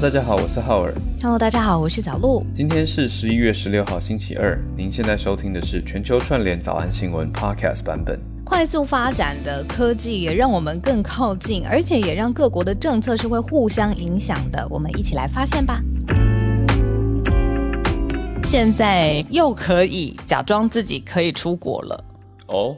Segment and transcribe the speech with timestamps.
[0.00, 0.94] Hello，大家好，我是浩尔。
[1.20, 2.46] Hello，大家好，我是小鹿。
[2.54, 4.56] 今天是十一月十六号，星期二。
[4.76, 8.16] 您现在收听的是全球串联早安新闻 Podcast 版本。
[8.44, 14.64] 快速发展的科技也让我们更靠近，而且也让各国的政策是会互相影响的。
[14.70, 15.82] 我们一起来发现吧。
[18.44, 22.04] 现在又可以假装自己可以出国了。
[22.46, 22.76] 哦，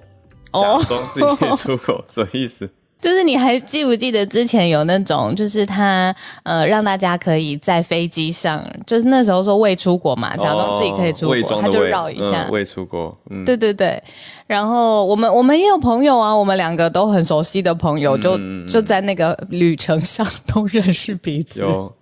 [0.52, 2.70] 哦假装自己可以出国， 什么意思？
[3.00, 13.16] 就是你还记不记得之前有那种，就是他呃让大家可以在飞机上，就是那时候说未出国嘛，假装自己可以出国，哦他就绕一下嗯，未出国。
[13.30, 14.02] 嗯，对对对，
[14.46, 21.60] 然后我们我们也有朋友啊，我们两个都很熟悉的朋友，就就在那个旅程上都认识彼此。
[21.60, 21.92] 有，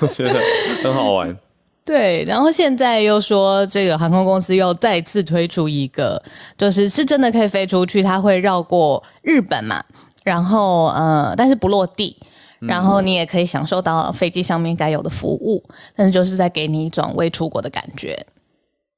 [0.00, 0.40] 我 觉得
[0.82, 1.34] 很好玩。
[1.84, 6.22] 对，然后现在又说这个航空公司又再次推出一个，
[6.56, 9.82] 就是是真的可以飞出去，它会绕过日本嘛，
[10.24, 12.16] 然后呃，但是不落地。
[12.64, 15.60] 然后你也可以享受到飞机上面该有的服务，
[15.96, 18.24] 但是就是在给你一种未出国的感觉。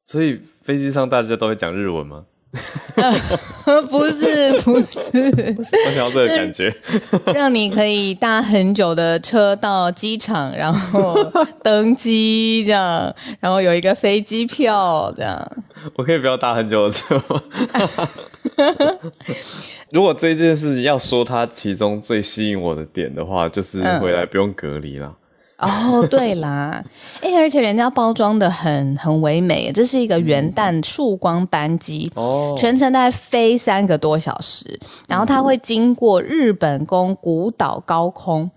[0.04, 2.26] 所以飞机上大家都会讲日文吗？
[3.90, 4.98] 不是不是，
[5.58, 6.74] 我想要这个感觉。
[7.34, 11.16] 让你可以搭很久的车到机场，然后
[11.62, 15.50] 登机这样，然后有一个飞机票这样。
[15.96, 17.42] 我可以不要搭很久的车吗？
[19.90, 25.14] 如果这件事要说它其中最吸引我的点的话，就是嗯回来不用隔离了。
[25.66, 26.82] 哦，对啦，
[27.20, 32.10] 哎，而且人家包装的很很唯美，这是一个元旦曙光班机。
[32.14, 38.50] 哦，全程大概飞三个多小时，然后它会经过日本宫古岛高空，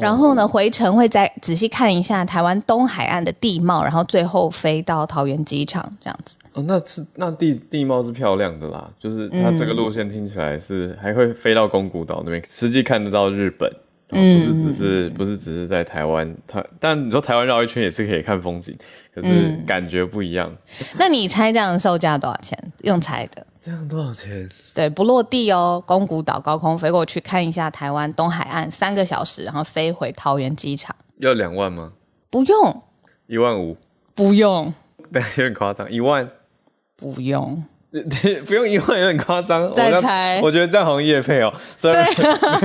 [0.00, 6.36] 然后呢回程会再仔细看一下台湾东海岸的地貌，然后最后飞到桃园机场这样子。
[6.54, 13.68] 哦，那是那地地貌是漂亮的啦，就是它这个路线听起来是还会飞到宫古岛那边，实际看得到日本，
[14.14, 18.76] 哦、不是只是不是只是在台湾，它但你说台湾绕一圈也是可以看风景，
[19.14, 20.54] 可是感觉不一样。
[20.98, 22.58] 那你猜这样售价多少钱？
[22.82, 23.46] 用猜的。
[23.60, 24.48] 这样多少钱？
[24.74, 30.94] 对，不落地哦，宫古岛高空飞过去看一下台湾东海岸三个小时，然后飞回桃园机场。
[31.18, 31.92] 要两万吗？
[32.28, 32.82] 不用，
[33.26, 33.76] 一万五？
[34.14, 34.72] 不用，
[35.10, 36.28] 对，有点夸张，一万。
[36.96, 37.64] 不用。
[38.46, 40.40] 不用一万有点夸张，再猜。
[40.42, 41.94] 我觉得这样好像叶配哦，所以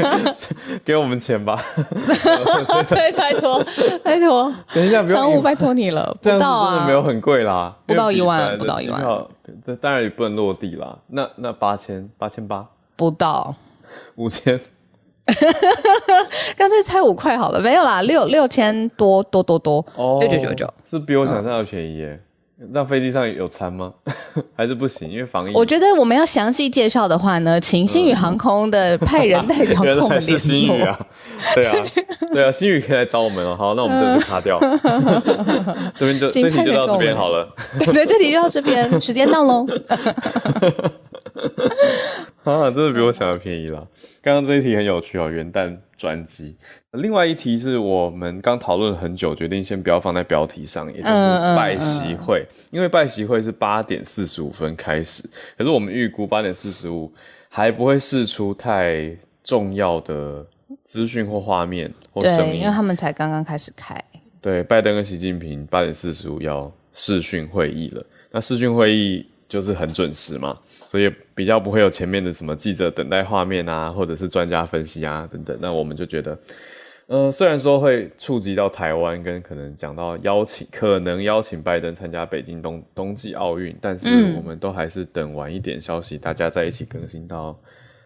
[0.84, 1.62] 给我们钱吧。
[2.88, 3.64] 对，拜托，
[4.04, 9.04] 拜托，等一下，不用商务拜托你了，不到啊，真的没有很贵啦，不到一万不到一万。
[9.64, 10.98] 这当然也不能落地啦。
[11.08, 12.66] 那那八千八千八？
[12.96, 13.54] 不到，
[14.16, 14.60] 五千，
[16.56, 20.74] 干脆猜五块好了，没有啦，六六千多多多多，哦六九九九。
[20.86, 22.20] 是比我想象的便宜耶。
[22.72, 23.94] 那飞机上有餐吗？
[24.54, 25.10] 还是不行？
[25.10, 25.54] 因为防疫。
[25.56, 30.38] 我觉得我们要详细介绍的话呢，请新宇航空的派人代表 跟我们联络。
[30.38, 31.00] 新宇啊，
[31.56, 31.76] 对啊，
[32.34, 33.56] 对啊，新宇可以来找我们哦。
[33.58, 34.60] 好，那我们这就卡掉，
[35.96, 37.48] 这边就请这题就到这边好了。
[37.80, 39.66] 对，这题就到这边，时间到喽。
[42.44, 43.86] 啊，真的比我想的便宜啦。
[44.22, 46.56] 刚刚这一题很有趣哦，元旦专辑。
[46.94, 51.14] 另外一题是我们刚讨论了很久，决定先不要放在标题上，也就是
[51.56, 52.46] 拜习会。
[52.72, 55.24] 因为拜习会是八点四十五分开始，
[55.58, 57.12] 可是我们预估八点四十五
[57.50, 60.46] 还不会释出太重要的
[60.84, 62.72] 资讯或画面或声对，音因为。
[62.72, 63.96] 他们才刚刚开始开。
[64.42, 68.04] 对，拜登跟习近平八点四十五要视讯会议了。
[68.32, 75.58] 那视讯会议就是很准时嘛，所以比较不会有前面的什么记者等待画面啊，或者是专家分析啊等等。
[75.60, 76.40] 那我们就觉得，
[77.08, 87.60] 呃，虽然说会触及到台湾，跟可能讲到邀请，可能邀请拜登参加北京冬冬季奥运，但是嗯我们都还是等晚一点消息，大家在一起更新到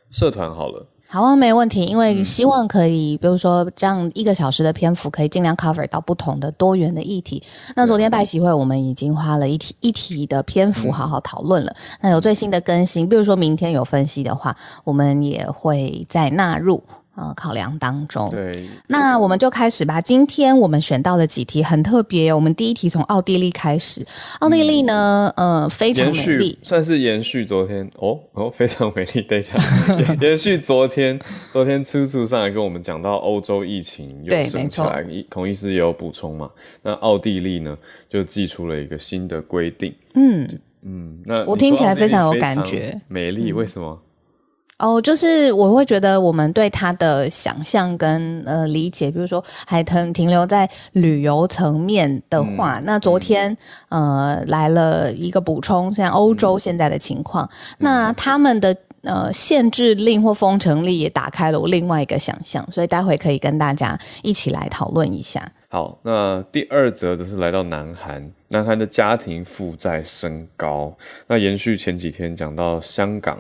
[0.10, 0.88] 社团好了。
[1.08, 7.44] 好啊，没问题，因嗯为希望可以，比如说这样一个小时的篇幅，可以尽量 cover 到不同的多元的议题。
[7.76, 11.76] 那昨天拜习会，我们已经花了一题一题的篇幅好好讨论了。
[12.02, 16.84] 那有最新的更新，比如说明天有分析的话，我们也会再纳入
[17.16, 18.30] 呃考量当中。
[18.30, 20.02] 对，那我们就开始吧。
[20.02, 22.36] 今天我们选到的几题很特别哦。
[22.36, 24.06] 我们第一题从奥地利开始。
[24.40, 29.22] 奥地利呢，呃，非常美丽，算是延续昨天哦哦，非常美丽。
[29.22, 29.58] 等一下，
[29.98, 31.20] 延延续昨天，
[31.52, 36.50] 昨天粗粗上来跟我们讲到欧洲疫情又对升起来，医孔医师也有补充嘛。
[36.82, 37.78] 那奥地利呢，
[38.10, 39.94] 就寄出了一个新的规定。
[40.16, 40.48] 嗯，
[40.82, 44.00] 嗯，那我听起来非常有感觉，美丽为什么？
[44.84, 53.56] 哦，就是我会觉得我们对他的想象跟呃理解，比如说还停停留在旅游层面的话，那昨天
[53.88, 58.76] 呃来了一个补充，像欧洲现在的情况，那他们的。
[59.06, 65.46] 呃限制令或封城令也打开了我另外一个想象，所以待会可以跟大家一起来讨论一下。
[65.68, 70.96] 好，那第二则则是来到南韩，南韩的家庭负债升高，
[71.28, 73.38] 那延续前几天讲到香港，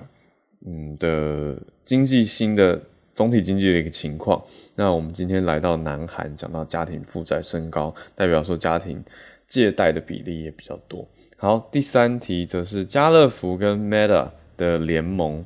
[0.65, 2.81] 嗯的经济新的
[3.13, 4.43] 总体经济的一个情况，
[4.75, 9.03] 那我们今天来到南韩，讲到家庭负债升高，代表说家庭
[9.45, 11.07] 借贷的比例也比较多。
[11.37, 15.43] 好，第三题则是家乐福跟 Meta 的联盟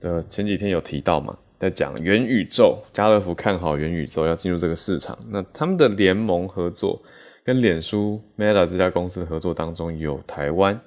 [0.00, 1.36] 的前几天有提到嘛？
[1.58, 7.00] 在讲元宇宙，家乐福看好元宇宙要进入这个市场，那他们的联盟合作
[7.42, 10.80] 跟脸书 Meta 这家公司合作当中有台湾。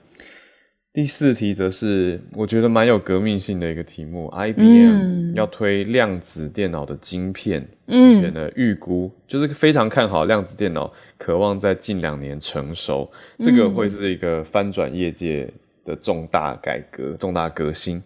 [0.98, 13.08] 第四题则是我觉得蛮有革命性的一个题目，IBM 要推量子电脑的晶片，而且呢预估就是非常看好量子电脑，渴望在近两年成熟，
[13.38, 15.48] 这个会是一个翻转业界
[15.86, 18.02] 的重大改革、重大革新。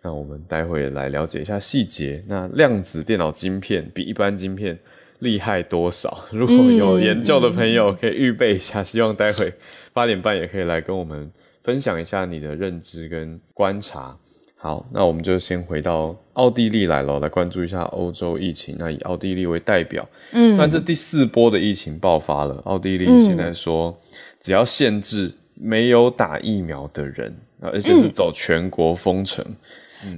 [0.00, 2.22] 那我们待会来了解一下细节。
[2.28, 4.78] 那量子电脑晶片比一般晶片
[5.18, 6.24] 厉害多少？
[6.30, 9.52] 如果有研究的朋友可以预备一下，希望待会
[9.92, 11.28] 八点半也可以来跟我们
[11.66, 14.16] 分享一下你的认知跟观察。
[14.54, 18.76] 好，那我们就先回到奥地利来了，来关注一下欧洲疫情。
[18.78, 22.62] 那以奥地利为代表，嗯，算是第四波的疫情爆发了。
[22.66, 23.92] 奥地利现在说，
[24.40, 29.44] 只要限制没有打疫苗的人，而且是走全国封城。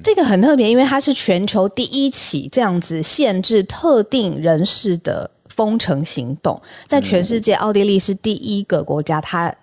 [0.05, 9.55] 这个很特别，因为它是全球第一起这样子限制特定人士的封城行动，在全世界，奥地利是第一个国家，它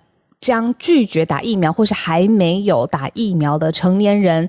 [0.46, 4.48] 将拒绝打疫苗或是还没有打疫苗的成年人。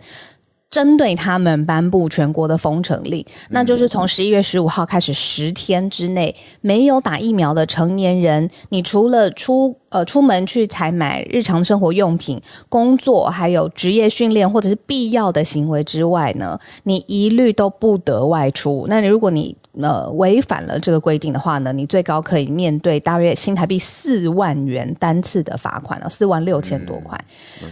[0.69, 18.87] 针对他们颁布全国的封城令，那就是从十一月十五号开始，十天之内没有打疫苗的成年人，你除了出呃出门去采买日常生活用品、工作还有职业训练或者是必要的行为之外呢，你一律都不得外出。
[18.89, 27.19] 那你如果你呃违反了这个规定的话呢，你最高可以面对大约新台币四万元单次的罚款了，四万六千多块。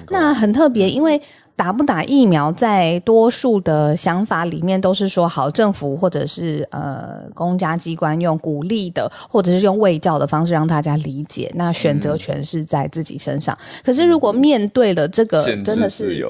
[0.08, 1.20] 那很特别，因为。
[1.56, 11.51] 打不打疫苗，在多数的想法里面都是说好，政府或者是呃公家机关用鼓励的，或者是用卫教的方式让大家理解。
[11.55, 13.56] 那选择权是在自己身上。
[13.85, 16.27] 可是如果面对了这个，真的是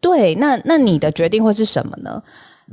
[0.00, 2.22] 对，那那你的决定会是什么呢？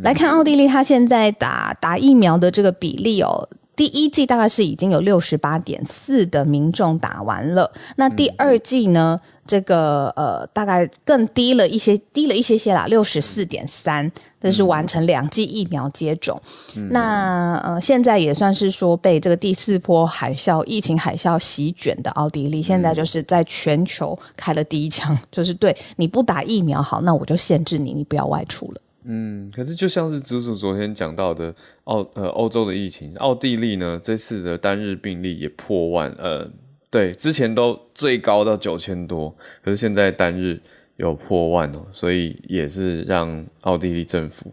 [0.01, 3.49] 来看奥地利，他现在打打疫苗的这个比例哦。
[3.75, 9.19] 第一季大概是已经有六十八点四的民众打完了，那第二季呢？
[9.47, 14.11] 这个呃，大概更低了一些，低了一些些啦，六十四点三，
[14.41, 16.41] 这是完成两剂疫苗接种。
[16.89, 28.81] 那呃，现在也算是说被这个第四波海啸、疫情海啸席卷的奥地利，现在就是在全球开了第一枪，就是对你不打疫苗好，那我就限制你，你不要外出了。
[29.07, 31.53] 嗯，可是就像是祖祖昨天讲到的，
[31.83, 36.49] 澳呃欧洲的疫情，奥地利呢这次的单日病例也破万，呃，
[36.89, 39.29] 对，之前都最高到九千多，
[39.63, 40.59] 可是现在单日
[40.95, 44.51] 有破万哦，所以也是让奥地利政府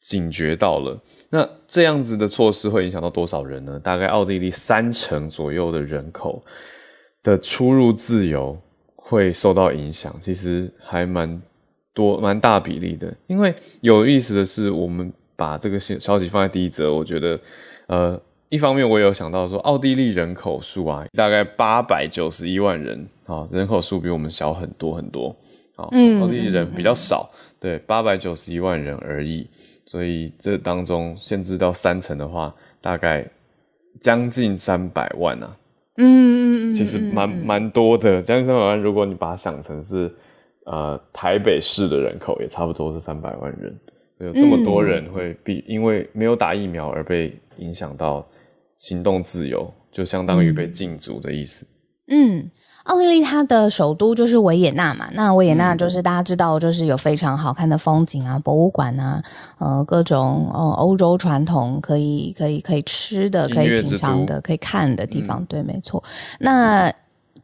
[0.00, 1.02] 警觉到了。
[1.28, 3.80] 那这样子的措施会影响到多少人呢？
[3.80, 6.44] 大概奥地利三成左右的人口
[7.22, 8.56] 的出入自由
[8.94, 11.42] 会受到影响，其实还蛮。
[11.94, 17.38] 多蛮大比例的，因为有意思的是，我们把这个消消息放在第一则，我觉得，
[17.86, 25.36] 呃，一方面我有想到说，奥地利人口数啊，大概八百九十一万人啊，人口数比我们小很多很多
[25.76, 25.84] 啊，
[26.20, 27.28] 奥地利人比较少，
[27.60, 29.46] 对，八百九十一万人而已，
[29.84, 33.28] 所以这当中限制到三成的话，大概
[34.00, 35.56] 将近三百万啊，
[35.98, 40.10] 嗯嗯嗯，其实蛮蛮多的，将近三百万，如果你把它想成是。
[40.66, 43.76] 呃，台北市的人口也差不多是三百万人，
[44.18, 48.24] 有这么多人会 bị 因为没有打疫苗而被影响到
[48.78, 51.66] 行动自由，就相当于被禁足的意思。
[52.08, 52.50] 嗯，
[52.84, 59.22] 奥地利它的首都就是维也纳嘛，那维也纳就是大家知道，就是有非常好看的风景啊，博物馆啊，
[59.58, 65.44] 呃，各种呃欧洲传统可以可以可以吃的，可以品尝的，可以看的地方。
[65.46, 66.02] 对，没错。
[66.40, 66.92] 那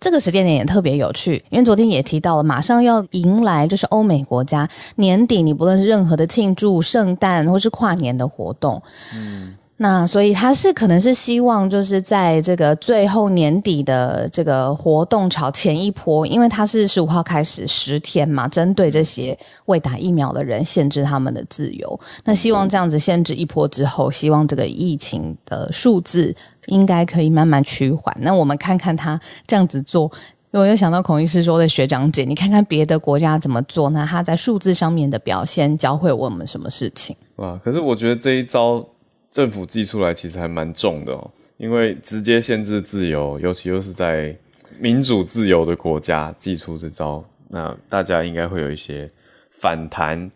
[0.00, 8.82] 这个时间点也特别有趣，因为昨天也提到了，马上要迎来就是欧美国家年底，你不论是任何的庆祝圣诞或是跨年的活动，
[9.14, 9.54] 嗯。
[9.80, 21.98] 那所以他是可能是希望就是在这个最后年底的这个活动潮前一波，因为他是十五号开始十天嘛，针对这些未打疫苗的人限制他们的自由。
[22.24, 26.34] 那希望这样子限制一波之后，希望这个疫情的数字
[26.66, 28.12] 应该可以慢慢趋缓。
[28.20, 30.10] 那我们看看他这样子做。
[30.50, 37.14] 我又想到孔医师说的学长姐，你看看别的国家怎么做，那他在数字上面的表现教会我们什么事情？
[37.36, 37.60] 哇！
[37.62, 38.84] 可是我觉得这一招
[39.30, 44.36] 政府寄出来其实还蛮重的哦，因为直接限制自由，尤其又是在
[44.78, 49.08] 民主自由的国家寄出这招，那大家应该会有一些
[49.50, 50.30] 反弹。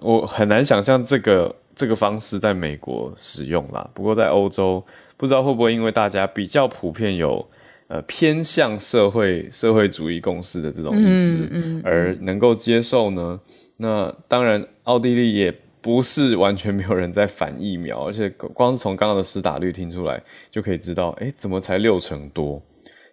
[0.00, 4.84] 我很难想象这个这个方式在美国使用啦，不过在欧洲，
[5.16, 7.46] 不知道会不会因为大家比较普遍有。
[7.90, 11.48] 呃，偏向社会社会主义共识的这种意识，
[11.82, 13.40] 而能够接受呢？
[13.78, 15.50] 那当然，奥地利也
[15.88, 22.62] 不是完全没有人在反疫苗， 而且光是从刚刚的施打率听出来，就可以知道，哎，怎么才六成多？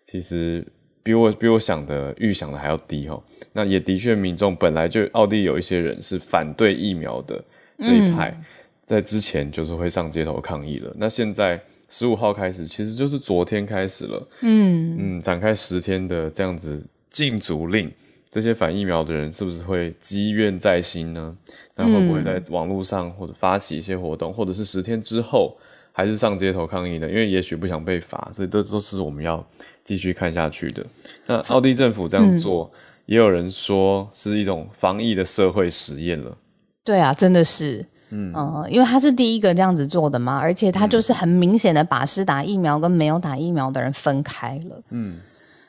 [0.05, 0.61] 其实
[1.01, 3.17] 比我比我想的预想的还要低哈。
[3.53, 7.41] 那也的确，民众本来就奥地利有一些人是反对疫苗的
[7.79, 8.37] 这一派，
[8.83, 10.93] 在之前就是会上街头抗议了。
[10.97, 11.57] 那现在。
[11.87, 14.27] 十五号开始，其实就是昨天开始了。
[14.41, 17.89] 嗯嗯，展开十天的这样子禁足令，
[18.35, 21.33] 这些反疫苗的人是不是会积怨在心呢？
[21.73, 25.57] 那会不会在网络上或者发起一些活动，或者是十天之后
[25.93, 27.07] 还是上街头抗议呢？
[27.07, 29.41] 因为也许不想被罚，所以这都是我们要
[29.85, 30.85] 继续看下去的。
[31.25, 32.69] 那奥地政府这样做，
[33.05, 36.37] 也有人说是一种防疫的社会实验了。
[36.83, 37.85] 对啊，真的是。
[38.09, 38.33] 嗯，
[38.69, 44.81] 因为他是第一个这样子做的嘛，而且他就是很明显的把是打疫苗跟没有打疫苗的人分开了。
[44.89, 45.19] 嗯，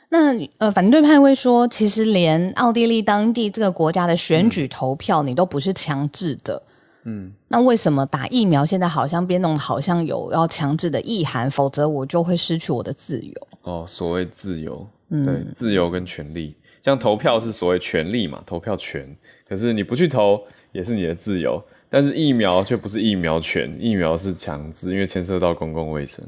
[0.08, 6.62] 那呃，反对派会说，其实连奥地利当地这个国家的选举投票，你都不是强制的。
[7.04, 13.32] 嗯，那为什么打疫苗现在好像变弄，好像有要强制的意涵，否则我就会失去我的自由？
[13.62, 19.08] 哦，所谓自由，对，自由跟权利，像投票是所谓权利嘛，投票权，
[19.48, 20.40] 可是你不去投
[20.72, 21.62] 也是你的自由。
[21.88, 26.24] 但是疫苗却不是疫苗权，疫苗是强制，因为牵涉到公共卫生。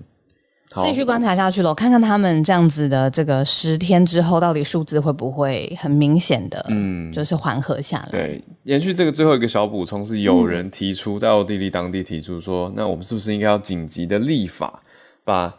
[0.76, 8.08] 继续观察下去喽，看看他们这样子的这个十天之后，到底数字会不会很明显的，嗯，就是缓和下来。
[8.10, 14.82] 对，延续这个最后一个小补充，是有人提出在奥地利当地提出说，那我们是不是应该要紧急的立法，
[15.24, 15.54] 把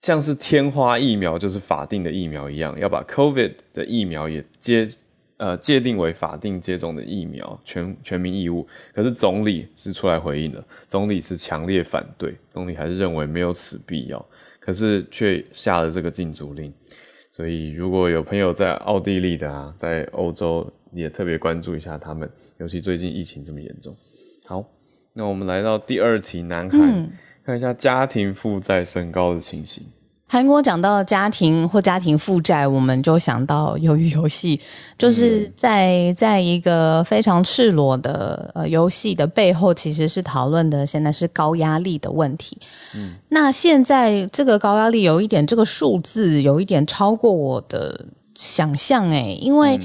[0.00, 4.88] 像是天花疫苗就是法定的疫苗一样，要把 COVID 的疫苗也接。
[5.38, 8.66] 呃，界定为法定接种的疫苗，全全民义务。
[8.94, 14.26] 可是总理是出来回应的，总理是强烈反对，总理还是认为没有此必要。
[14.66, 16.74] 可是却下了这个禁足令，
[17.32, 23.96] 所以如果有朋友在奥地利的啊，在欧洲也特别关注一下他们，尤其最近疫情这么严重。
[24.44, 24.64] 好，
[25.12, 27.08] 那我们来到第二题，南韩，
[27.44, 29.86] 看一下家庭负债升高的情形。
[30.28, 34.60] 韩国讲到家庭或家庭负债，我们就想到鱿鱼游戏，
[34.98, 42.58] 就是在在一个非常赤裸的呃游戏的背后，其实是讨论的现在是高压力的问题。
[42.96, 48.04] 嗯，那现在这个高压力有一点，这个数字有一点超过我的
[48.34, 49.78] 想象诶，因为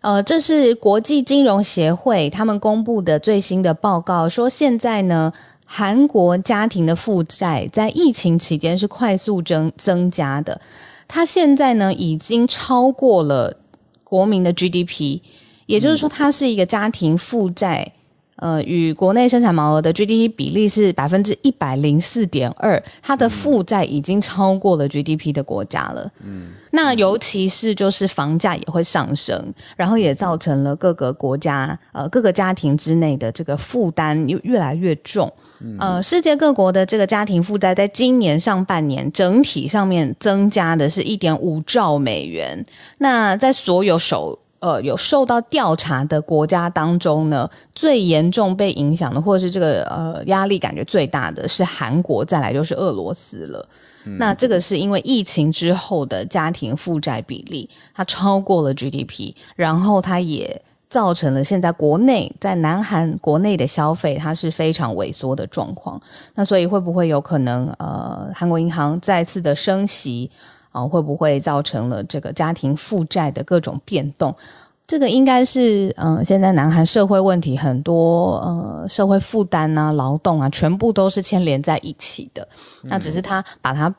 [0.00, 5.32] 呃，这是国际金融协会他们公布的最新的报告，说现在呢。
[5.64, 10.60] 韩国家庭的负债在疫情期间是快速增增加的，
[11.08, 13.56] 它现在呢已经超过了
[14.02, 15.20] 国民的 GDP，
[15.66, 17.92] 也就是说，它是一个家庭负债。
[18.44, 26.12] 呃，与国内生产毛额的 GDP 比例是百分之一百零四点二，它的负债已经超过了 GDP 的国家了。
[26.22, 29.42] 嗯，那尤其是就是房价也会上升，
[29.76, 35.32] 然后也造成了各个国家呃各个家庭之内的这个负担又越来越重。
[35.78, 42.62] 呃，世界各国的这个家庭负债在今年上半年整体上面增加的是一点五兆美元。
[42.98, 53.68] 那在所有首呃，有受到调查的国家当中呢，最严重被影响的，或者是这个呃压力感觉最大的是韩国，再来就是俄罗斯了。
[54.18, 66.00] 那这个是因为疫情之后的家庭负债比例，它超过了 GDP，然后它也造成了现在国内在南韩国内的消费它是非常萎缩的状况。
[66.34, 70.30] 那所以会不会有可能呃，韩国银行再次的升息？
[70.74, 74.34] 啊，会不会造成了这个家庭负债的各种变动？
[74.86, 82.46] 这个应该是，嗯，现在南韩社会问题很多，呃，社会负担啊、劳动啊，全部都是牵连在一起的。
[82.82, 83.92] 那只是他把它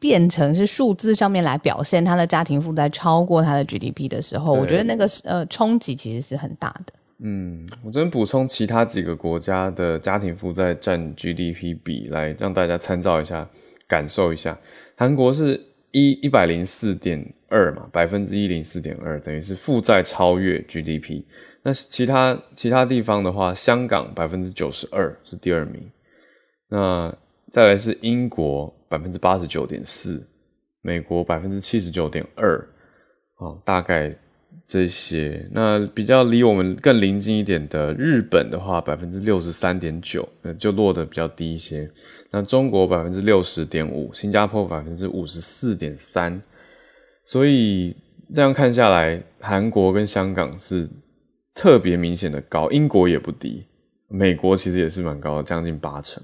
[0.00, 6.92] 变成是数字上面来表现，他的家庭负债超过他的 GDP 的时候，我觉得那个呃冲击其实是很大的。
[7.20, 13.48] 嗯，我这边补充其他几个国家的家庭负债占 GDP 比，来让大家参照一下，
[13.86, 14.58] 感受一下，
[14.96, 15.68] 韩国是。
[15.92, 21.22] 一一百零四点二嘛，百分之一零四点二，等于是负债超越 GDP。
[21.62, 25.88] 那其他其他地方的话，香港百分之九十二是第二名，
[26.68, 27.14] 那
[27.50, 30.26] 再来是英国百分之八十九点四，
[30.80, 32.58] 美国百分之七十九点二，
[33.36, 34.12] 哦，大概
[34.72, 35.46] 这些。
[35.50, 41.86] 那比较离我们更临近一点的日本的话，百分之六十三点九，呃，就落得比较低一些。
[42.30, 46.40] 那中国百分之六十点五，新加坡百分之五十四点三。
[47.22, 47.94] 所以
[48.32, 50.88] 这样看下来，韩国跟香港是
[51.54, 53.66] 特别明显的高，英国也不低，
[54.08, 56.22] 美国其实也是蛮高的，将近八成。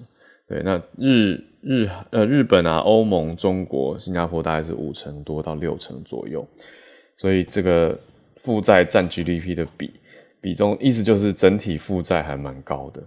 [0.49, 6.49] 对，那日日呃日本啊、欧盟、中国、新加坡大概是五成多到六成左右，
[7.19, 7.99] 所以这个
[8.39, 9.93] 负债占 GDP 的比
[10.41, 13.03] 比重，意思就是整体负债还蛮高的。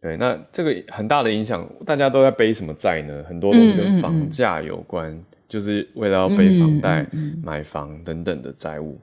[0.00, 3.24] 对，那这个很大的影响，大家都在背什么债呢？
[3.26, 5.18] 很多都是跟房价有关，
[5.48, 7.04] 就是为了要背房贷、
[7.42, 9.00] 买房等等的债务。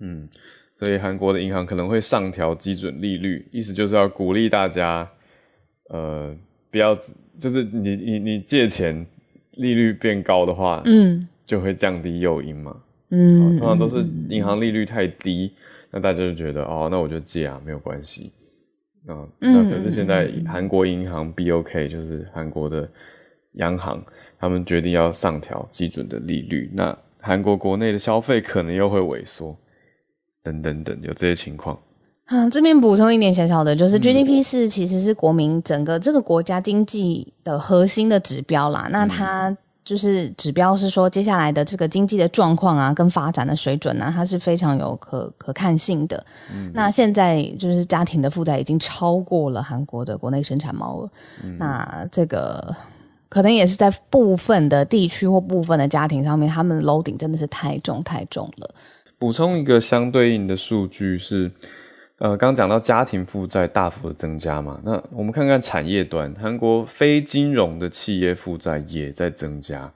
[0.00, 0.28] 嗯，
[0.78, 5.06] 所以韩国的银行可能会上调基准利率，意思就是要鼓励大家。
[5.90, 6.34] 呃，
[6.70, 6.96] 不要，
[7.38, 9.06] 就是你你你借钱
[9.56, 12.74] 利率变高的话，嗯，就会降低诱因嘛，
[13.16, 15.52] 嗯，通常都是银行利率太低，
[15.92, 18.32] 那大家就觉得哦，那我就借啊，没有关系，
[19.06, 22.88] 啊，那可是现在韩国银行 BOK 就是韩国的
[23.52, 24.04] 央行，
[24.38, 29.56] 他们决定要上调基准的利率，那韩国国内的消费可能又会萎缩，
[30.42, 31.78] 等等等，有这些情况。
[32.26, 38.88] 啊，这边补充一点小小的，就是 GDP 是其实是国民整个这个国家经济的核心的指标啦。
[38.90, 39.54] 那它
[39.84, 46.24] 就是指标是说接下来的这个经济的状况啊，跟发展的水准啊，它是非常有可可看性的。
[46.72, 51.10] 那现在就是家庭的负债已经超过了韩国的国内生产毛额，
[51.58, 52.74] 那这个
[53.28, 58.74] 可能也是在部分的地区或部分的家庭上面，他们楼顶真的是太重太重了。
[59.18, 61.52] 补充一个相对应的数据是。
[62.24, 69.92] 呃，刚讲到家庭负债大幅的增加嘛，那我们看看产业端，韩国非金融的企业负债也在增加，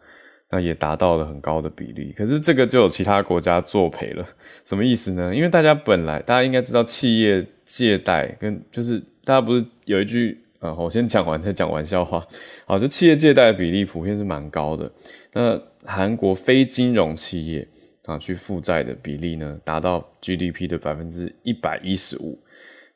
[0.50, 2.12] 那也达到了很高的比例。
[2.14, 4.22] 可是这个就有其他国家作赔了，
[4.66, 5.34] 什么意思呢？
[5.34, 12.22] 因为大家本来大家应该知道，企业借贷跟就是大家不是有一句呃，我先讲完再讲玩笑话，
[12.66, 14.92] 好，就企业借贷的比例普遍是蛮高的。
[15.32, 17.66] 那韩国非金融企业。
[18.08, 22.38] 啊，去负债的比例呢，达到 GDP 的百分之一百一十五，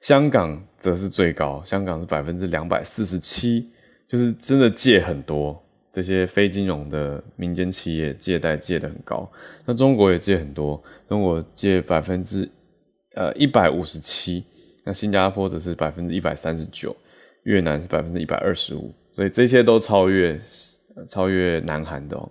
[0.00, 3.68] 香港则是最高，香港是百分之两百四十七，
[4.08, 9.30] 就是真的借很多，这些非金融的民间企业借贷借的很高，
[9.66, 12.48] 那中国也借很多，中国借百分之
[13.14, 14.42] 呃一百五十七，
[14.82, 16.96] 那新加坡则是百分之一百三十九，
[17.42, 20.40] 越南是百分之一百二十五，所以这些都超越
[21.06, 22.26] 超越南韩的哦，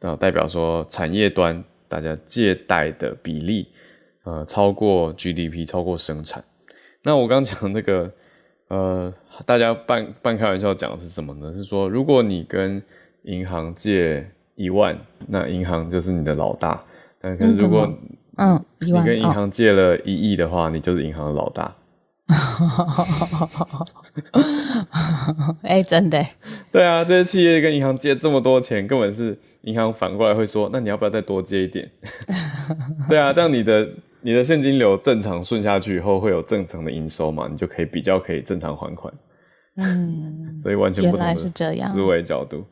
[0.00, 1.62] 那代表说产业端。
[1.88, 3.66] 大家借贷的比例，
[4.24, 6.44] 呃，超过 GDP，超过生产。
[7.02, 8.10] 那我刚讲这个，
[8.68, 9.12] 呃，
[9.46, 11.52] 大家半半开玩笑讲的是什么呢？
[11.54, 12.82] 是说，如果你跟
[13.22, 16.84] 银行借一万，那银行就是你的老大。
[17.20, 17.92] 但可是如果，
[18.36, 21.74] 嗯，你跟银行借了一亿的话，你就是银行的老大。
[25.62, 26.24] 哎，真的？
[26.70, 31.90] 对啊，这些企业跟银行借这么多钱，根本是银行反过来会说：“那你要不要再多借一点？”
[33.08, 33.88] 对啊，这样你的
[34.20, 37.48] 你的现金流正常顺下去以后，会有正常的营收嘛？
[37.50, 39.12] 你就可以比较可以正常还款。
[39.76, 42.64] 嗯， 所以完全不同的思维角度。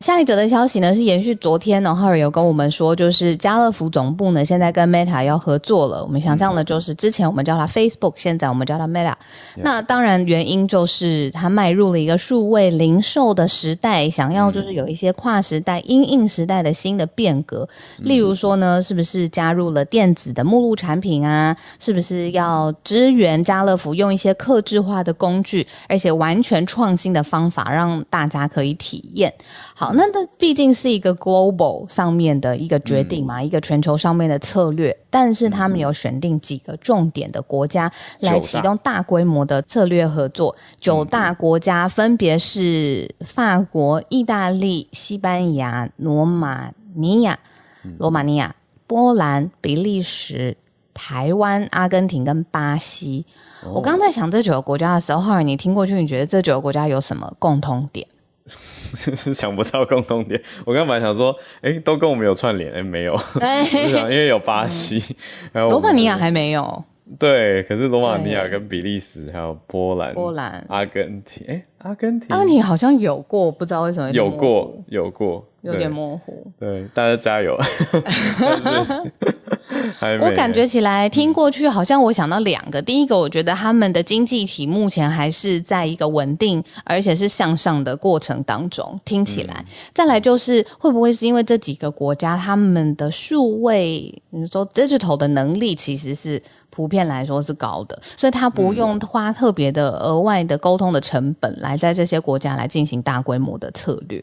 [0.00, 6.02] 下一则的消息呢，是延续昨天呢，浩尔有跟我们说，就是家乐福总部呢，现在跟 Meta 要合作了。
[6.02, 9.12] 我们想象的就是之前我们叫它 Facebook，现在我们叫它 Meta。
[9.56, 17.68] 那当然原因就是它迈入了一个数位零售的时代，想要就是有一些跨时代、因应时代的新的变革。
[17.98, 21.54] 例如说呢，是不是加入了电子的目录产品啊？
[21.78, 29.30] 是不是要支援家乐福用一些克制化的工具，而且完全创新的方法，让大家可以体验
[29.80, 29.94] 好？
[29.94, 34.94] 那这毕竟是一个 global 上面的一个决定嘛，一个全球上面的策略。
[35.08, 40.54] 但是他们有选定几个重点的国家来启动大规模的策略合作。
[40.78, 47.38] 九大国家分别是法国、意大利、西班牙、罗马尼亚、
[47.96, 48.54] 罗马尼亚、
[48.86, 50.58] 波兰、比利时、
[50.92, 53.24] 台湾、阿根廷跟巴西。
[53.72, 58.06] 我刚在想这九个国家的时候，后来你听过去，你觉得这九个国家有什么共通点？
[59.32, 63.14] 想不到共同点，我刚本来想说，哎，都跟我们有串联，哎，没有，
[64.08, 65.02] 因为有巴西，
[65.52, 66.84] 还有罗马尼亚还没有，
[67.18, 77.58] 对，可是罗马尼亚跟比利时还有波兰、波兰、阿根廷，哎，阿根廷，阿根廷好像有过，不知道为什么有过，有过，有点模糊，对，大家加油。
[80.20, 82.80] 我感觉起来听过去，好像我想到两个。
[82.82, 89.64] 第一个，我觉得他们的经济体目前还是在一个稳定而且是向上的过程当中，听起来。
[89.94, 104.22] 再来就是会不会是因为这几个国家他们的数位，你说 digital 的能力其实是普遍来说是高的，所以他不用花特别的额外的沟通的成本来在这些国家来进行大规模的策略。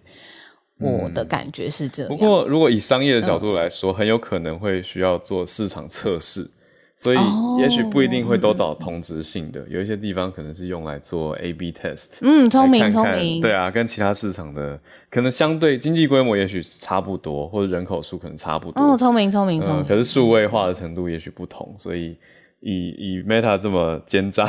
[0.80, 2.10] 我的感觉是这样。
[2.10, 6.48] 不过，如果以商业的角度来说，很有可能会需要做市场测试，
[6.96, 7.18] 所以
[7.60, 12.20] 也许不一定会都找同质性的，有一些地方可能是用来做 A/B test。
[12.22, 13.42] 嗯，聪明聪明。
[13.42, 18.82] 看对啊，跟其他市场的可能相对经济规模也许差不多，或者人口数可能差不多。
[18.82, 19.86] 哦，聪明聪明聪嗯，明。
[19.86, 22.16] 可是数位化的程度也许不同，所以
[22.60, 24.48] 以以 Meta 这么奸诈，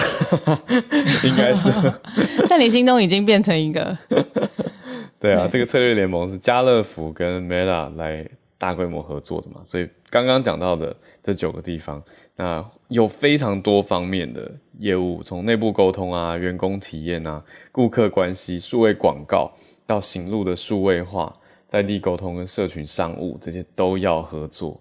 [1.24, 1.70] 应该是
[2.48, 3.96] 在你心中已经变成一个
[5.20, 8.24] 对啊，这个策略联盟是家乐福跟 Meta 来
[8.56, 12.02] 大规模合作的嘛，所以刚刚讲到的这九个地方，
[12.36, 19.52] 那有非常多方面的业务，从内部沟通啊、员工体验啊、顾客关系、数位广告
[19.86, 21.34] 到行路的数位化、
[21.66, 24.80] 在地沟通跟社群商务这些都要合作。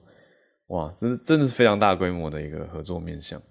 [0.67, 3.41] 哇，这是真的是非常大规模的一个合作面向。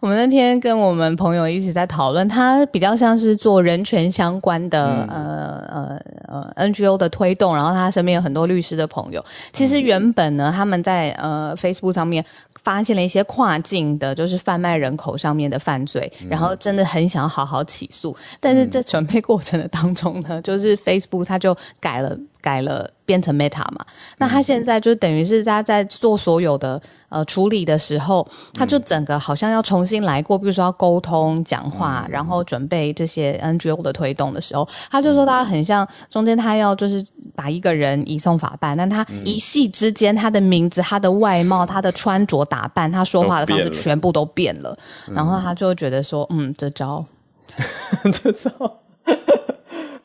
[0.00, 9.24] 我们那天跟我们朋友一起在讨论，他比较像是做人权相关的、呃呃呃 NGO 的推动，然后他身边有很多律师的朋友。
[9.52, 12.24] 其实原本呢，他们在呃 Facebook 上面
[12.62, 22.16] 发现了一些跨境的，就是贩卖人口上面的犯罪，然后真的很想要好好起诉，但是在准备过程的当中呢，就是 Facebook 他就改了。
[22.44, 23.82] 改了变成 Meta 嘛，
[24.18, 26.78] 那他现在就等于是他在做所有的
[27.08, 37.02] 呃处理的时候，他就整个好像要重新来过，比如说要沟通、讲话，然后准备这些 NGO 的推动的时候，他就说他很像中间他要就是
[37.34, 44.76] 把一个人移送法办，但他一系之间他的名字、他的外貌、他的穿着打扮、他说话的方式全部都变了，
[45.14, 47.02] 然后他就觉得说，嗯，这招。
[48.10, 48.50] 这招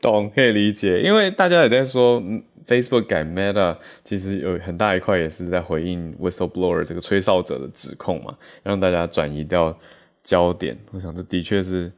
[0.02, 9.76] 懂可以理解，因为大家也在说嗯 Facebook 改 Meta，其实有很大一块也是在回应 whistleblower 这个吹哨者的指控嘛，让大家转移掉
[10.24, 10.78] 焦点。
[10.92, 11.92] 我想这的确是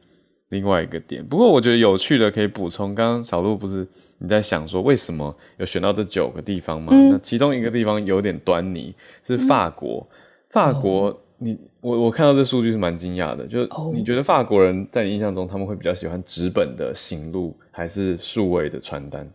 [0.48, 1.24] 另外一个点。
[1.24, 3.86] 不过我觉得有趣的可以补充，刚刚小鹿不是
[4.18, 6.92] 你在想说为什么有选到这九个地方吗？
[7.10, 10.08] 那其中一个地方有点端倪，是法国。
[10.48, 19.28] 法国，你我我看到这数据是蛮惊讶的，就是你觉得法国人在你印象中他们会比较喜欢纸本的行路，还是数位的传单？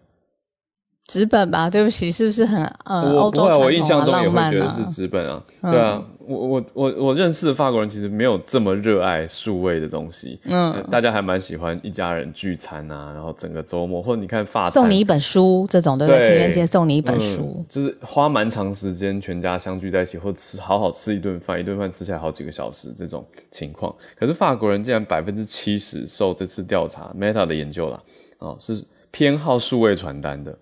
[1.08, 1.70] 纸本吧？
[1.70, 4.90] 对不起，是不是很呃欧我我印象中也会觉得是啊？
[4.92, 16.22] 纸本啊，对啊，我我我我认识的法国人其实没有这么热爱数位的东西，嗯，大家还蛮喜欢一家人聚餐啊，然后整个周末或者你看法送你一本书这种，对不对？
[16.22, 23.96] 情人节送你一本书嗯，，就是花蛮长时间全家相聚在一起，或吃好好吃一顿饭，一顿饭吃起来好几个小时这种情况。
[24.20, 28.04] 可是法国人竟然百分之七十受这次调查 Meta 的研究啦，
[28.40, 30.54] 哦，是偏好数位传单的。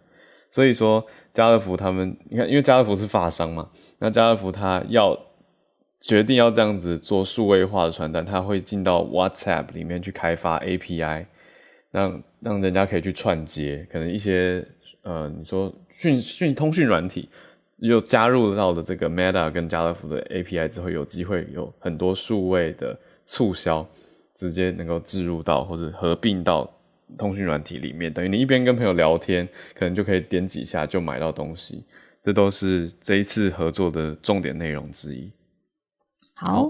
[0.55, 5.19] 所以说家乐福他们，你看，因为家乐福是法商嘛，那家乐福他要
[5.99, 11.25] 决定要这样子做数位化的传单，他会进到 WhatsApp 里面去开发 API，
[11.91, 14.65] 让让人家可以去串接，可能一些
[15.01, 17.27] 呃，你说讯讯通讯软体
[17.79, 23.85] 又加入到了这个 Meta 跟家乐福的 API 之后，有机会有很多数位的促销
[24.33, 26.73] 直接能够置入到或者合并到
[27.17, 31.83] 通讯软体里面，等于你一边跟朋友聊天，可能就可以点几下就买到东西，
[32.23, 35.31] 这都是这一次合作的重点内容之一。
[36.33, 36.69] 好，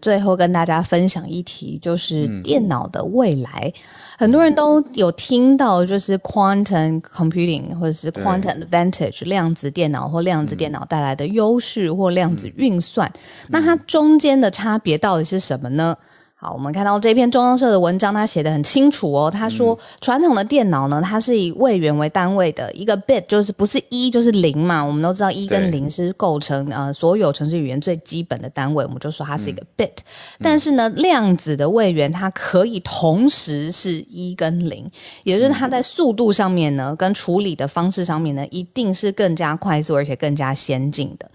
[0.00, 3.72] 最后跟大家分享一题，就是电脑的未来。
[4.18, 13.10] 很多人都有听到，就是 quantum computing 或者是 quantum advantage 量子电脑或量子电脑带来的优势或量子运算。
[13.48, 15.96] 那它中间的差别到底是什么呢？
[16.38, 19.30] 好，我们看到这篇中央社的文章，他写的很清楚哦。
[19.30, 24.84] 他说，传统的电脑呢，它是以位元为单位的，一个 bit 就是不是一就是零嘛。
[24.84, 29.92] 我们都知道一跟对零是构成呃所有程式语言最基本的单位，我们就说它是一个 bit。
[30.40, 34.86] 但是呢，量子的位元它可以同时是一跟零，
[35.24, 41.26] 也就是它在速度上面呢，跟处理的方式上面呢，一定是更加快速而且更加先进的。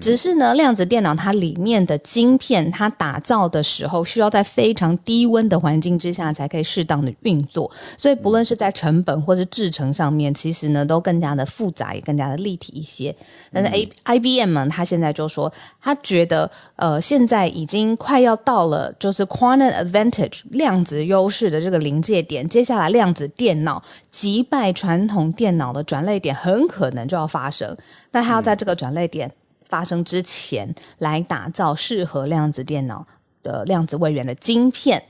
[0.00, 13.14] 只是呢，量子电脑它里面的晶片，它打造的时候需要在非常低温的环境之下才可以适当的运作，所以不论是在成本或是制成上面，其实呢都更加的复杂，也更加的立体一些。
[13.50, 27.76] 但是 A I B M 呢，他现在就说，他觉得呃现在已经快要到了就是 quantum advantage 量子优势的这个临界点，接下来量子电脑击败传统电脑的转类点很可能就要发生，
[28.12, 29.32] 那他要在这个转类点。
[29.66, 33.04] 发生之前，来打造适合量子电脑
[33.44, 35.00] 的量子位元的晶片。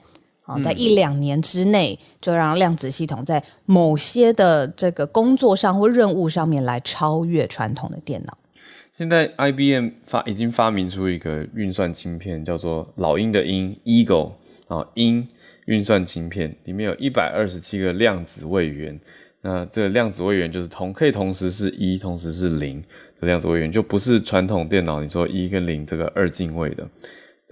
[0.46, 8.36] 啊，在一两年之内，就让量子系统在某些的这个工作上或任务上面来超越传统的电脑。
[8.94, 14.32] 现在 IBM 发已经发明出一个运算晶片，叫做老鹰的鹰 Eagle
[14.68, 15.26] 啊，鹰
[15.64, 19.00] 运算晶片里面有一百二十七个量子位元。
[19.40, 22.82] 那这个量子位元就是同可以同时是一，同时是零
[23.18, 26.86] 的量子位元，就不是传统电脑你说一跟零这个二进位的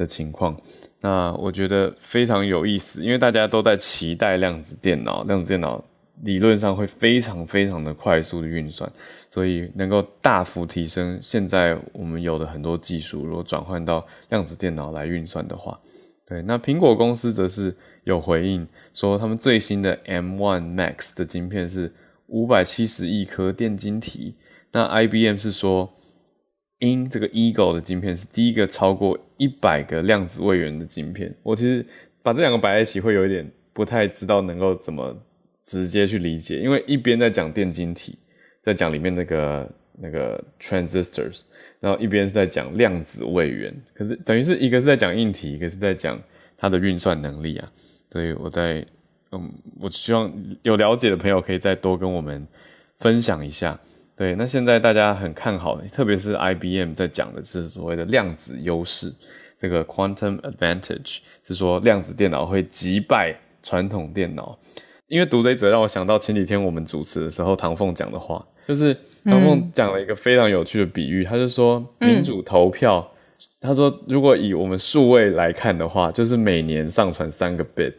[0.02, 0.60] 的情况。
[1.00, 5.82] 那我觉得非常有意思，因为大家都在期待量子电脑，量子电脑
[6.22, 8.90] 理论上会非常非常的快速的运算，
[9.30, 15.78] 所以能够大幅提升现在我们有的很多技术，如果转换到量子电脑来运算的话。
[16.24, 21.92] 对，那苹果公司则是有回应说，他们最新的 M1 Max 的晶片是
[22.28, 24.36] 五百七十亿颗电晶体。
[24.72, 25.92] 那 IBM 是说，
[26.78, 31.34] 因这个 Eagle 的晶片是第一个超过一百个量子位元的晶片。
[31.42, 31.84] 我其实
[32.22, 35.16] 把这两个摆在一起，会有一点不太知道能够怎么
[35.62, 38.18] 直接去理解，因为一边在讲电晶体，
[38.62, 39.68] 在讲里面那个。
[40.00, 41.42] 那个 transistors，
[41.78, 46.20] 然后一边是在讲量子位元，可是等于是一个是在讲硬体，一个是在讲
[46.56, 47.70] 它的运算能力啊。
[48.10, 48.84] 所以我在
[49.32, 52.44] 嗯，我希望有了解的朋友可以再多跟我们
[53.00, 53.78] 分享一下。
[54.16, 59.12] 对，那现在大家很看好，特别是 IBM 在讲的是所谓的量子优势，
[59.58, 64.58] 这个 quantum advantage 是说量子电脑会击败传统电脑。
[65.08, 68.44] 因为读这一则让我想到前几天我们主持的时候，唐凤讲的话。
[68.68, 73.06] 就是唐凤讲了一个非常有趣的比喻，他就说民主投票，
[73.60, 77.92] 他说如果以我们数位来看的话，就是每年上传三个 bit，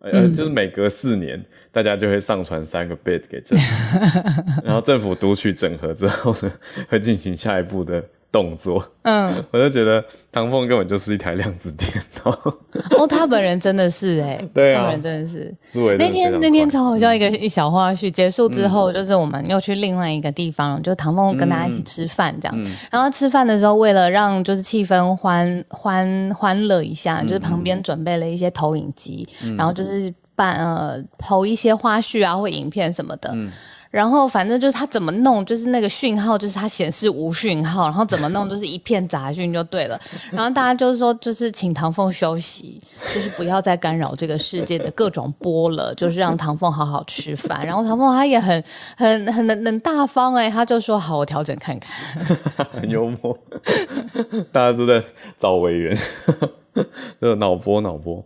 [0.00, 3.98] 呃，就是每隔四年大家就会上传三个 bit 给政府，
[4.64, 6.52] 然后政府读取整合之后呢，
[6.88, 8.02] 会进行下一步的。
[8.30, 11.90] 动作，嗯， 我就觉得唐凤根本就是一台量子电
[12.22, 12.30] 脑。
[12.98, 15.54] 哦，他本人真的是哎， 对啊，本人真的是。
[15.62, 22.64] 思维那天那天超好笑一个一小花絮，结束之后就是我们又去另外一个地方，就唐凤跟大家一起吃饭这样。
[22.90, 33.34] 然后吃饭的时候，为了让就是气氛欢欢欢乐一下，就是旁边准备了一些投影机，然后就是办呃投一些花絮啊或影片什么的。
[33.90, 39.98] 然后反正就是他怎么弄，就是那个讯号，就是他显示无讯号，然后怎么弄就是一片杂讯就对了。
[40.30, 42.80] 然后大家就是说，就是请唐凤休息，
[43.14, 47.64] 就是不要再干扰这个世界的各种波了，就是让唐凤好好吃饭。
[47.64, 48.62] 然后唐凤他也很
[48.96, 51.88] 很很能能大方哎，他就说好，我调整看看。
[52.70, 53.38] 很幽默，
[54.52, 55.02] 大家都在
[55.36, 55.96] 找委员，
[57.20, 58.24] 这脑波脑波。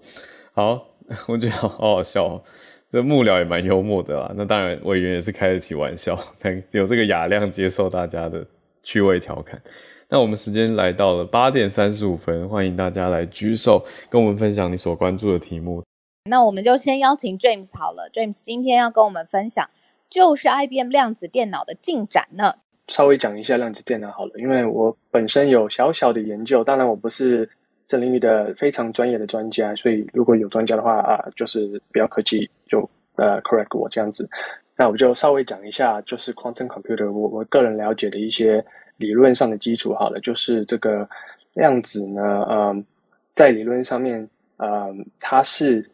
[0.54, 0.80] 好，
[1.28, 2.42] 我觉得好好笑。
[2.92, 8.46] 这幕僚也蛮幽默的啦，那当然委员也是开得起玩笑，才有这个雅量接受大家的
[8.82, 9.58] 趣味调侃。
[10.10, 15.82] 那我们时间来到了八点三十五分，欢迎大家来举手跟我们分享你所关注的题目。
[16.28, 19.70] 那我们就先邀请 James 好了，James 今天要跟我们分享
[20.10, 22.56] 就是 IBM 量子电脑的进展呢。
[22.88, 27.48] 稍微讲一下量子电脑好了，因为我本身有小小的研究，当然我不是。
[27.84, 34.26] 这领域的非常专业的专家，所以如果有专家的话啊，就是不要客气，就呃 correct 我这样子。
[34.74, 38.64] 那我就稍微讲一下，就是 quantum computer，我我个人了解的一些
[38.96, 39.92] 理论上的基础。
[39.94, 41.06] 好了，就是这个
[41.52, 42.82] 量子呢，嗯，
[43.34, 45.84] 在理论上面，嗯，它是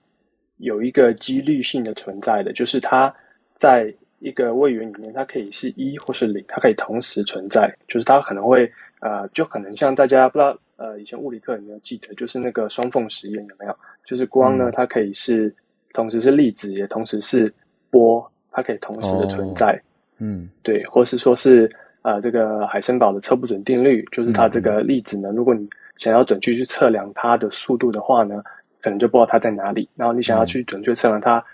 [0.59, 3.13] 有一个几率性的存在的，就是它
[3.55, 10.57] 在一个位元里面，它可以是一或是零，它可以同时存在，就是它可能会呃，就可能像大家不知道。
[10.79, 12.15] 呃，以前物理课有没有记得？
[12.15, 13.77] 就是那个双缝实验有没有？
[14.05, 15.53] 就是光呢，它可以是
[15.99, 17.53] 同时是粒子，也同时是
[17.91, 19.77] 波，它可以同时的存在。
[20.19, 21.69] 嗯，对，或是说是
[22.03, 28.41] 呃，这个海森堡的测不准定律，就是它这个粒子呢，如果你想要准确去测量它的速度的话呢，
[28.81, 29.89] 可能就不知道它在哪里。
[29.97, 31.45] 然后你想要去准确测量它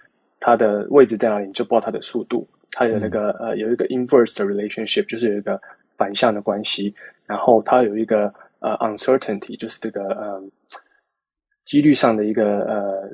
[0.40, 2.46] 它的位置在哪里，你就不知道它的速度。
[2.70, 5.58] 它有那个呃，有一个 inverse 的 relationship，就是有一个
[5.96, 6.94] 反向的关系。
[7.24, 8.30] 然后它有一个。
[8.60, 10.42] 呃，uncertainty 就是这个呃
[11.66, 13.10] 几率上的一个呃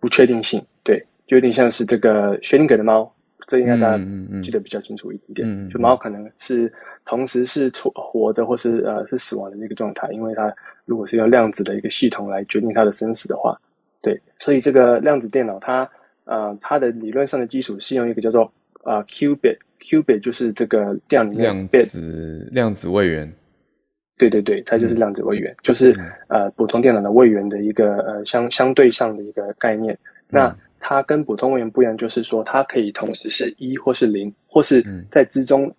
[0.00, 3.12] 不确定性，对，就有点像是这个薛定谔的猫，
[3.46, 4.04] 这应该大家
[4.42, 5.68] 记得比较清楚一点点。
[5.68, 6.72] 就猫可能是
[7.04, 10.52] 同时是活活着或是呃是死亡的那个状态，因为它
[10.86, 13.54] 如果是用量子的一个系统来决定它的生死的话，
[14.00, 15.88] 对，所以这个量子电脑它
[16.24, 18.50] 呃它的理论上的基础是用一个叫做
[18.82, 23.30] 啊 qubit，qubit 就是这个量量子量子位元。
[24.20, 29.98] 对对对，它就是量子位元，就是呃普通电脑的位元的一个呃相相对上的一个概念。
[30.28, 35.74] 那它跟普通位元不一样，就是说它可以同时是一或是零，或是在之中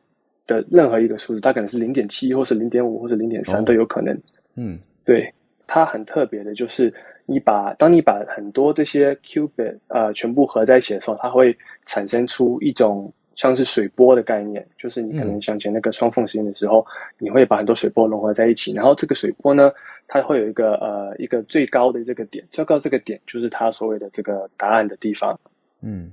[0.47, 4.19] 的任何一个数字，它可能是零点七，或是零点五，或是零点三都有可能。
[4.55, 5.31] 嗯，对，
[5.67, 6.91] 它很特别的就是，
[7.27, 16.85] 你把当你把很多这些 qubit 呃全部合在一起的时候，它会产生出一种像是水波的概念，就是你可能想起那个双缝实验的时候，
[17.17, 19.71] 你会把很多水波融合在一起，然后这个水波呢，
[20.07, 25.39] 它会有一个呃一个最高的这个点，最高这个点就是它所谓的这个答案的地方。
[25.81, 26.11] 嗯，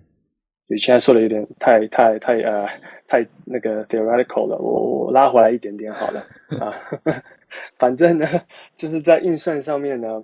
[0.66, 2.66] 你现在说的有点太太太呃
[3.06, 6.24] 太那个 theoretical 了，我我拉回来一点点好了
[6.58, 6.72] 啊。
[7.78, 8.26] 反正呢，
[8.76, 10.22] 就是在运算上面呢，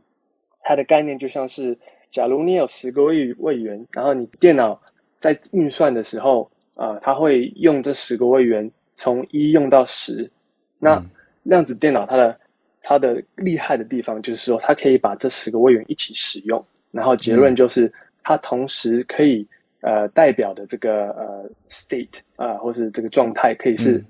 [0.63, 1.77] 它的概念就像是，
[2.13, 4.81] 假如你有十个位位元，然后你电脑
[5.21, 10.31] 在运算的时候，啊、它会用这十个位元从一用到十。
[10.79, 11.11] 那嗯
[11.45, 12.41] 量子电脑它的
[12.83, 19.47] 它的厉害的地方就是说，它可以把这十个位元一起使用，然后结论就是它同时可以
[19.81, 24.05] 呃代表的这个呃 state 啊、或是这个状态可以是嗯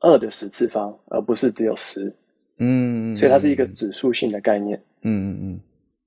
[0.00, 2.12] 二的十次方，而不是只有十。
[2.58, 4.80] 嗯，所以它是一个指数性的概念。
[5.02, 5.60] 嗯嗯嗯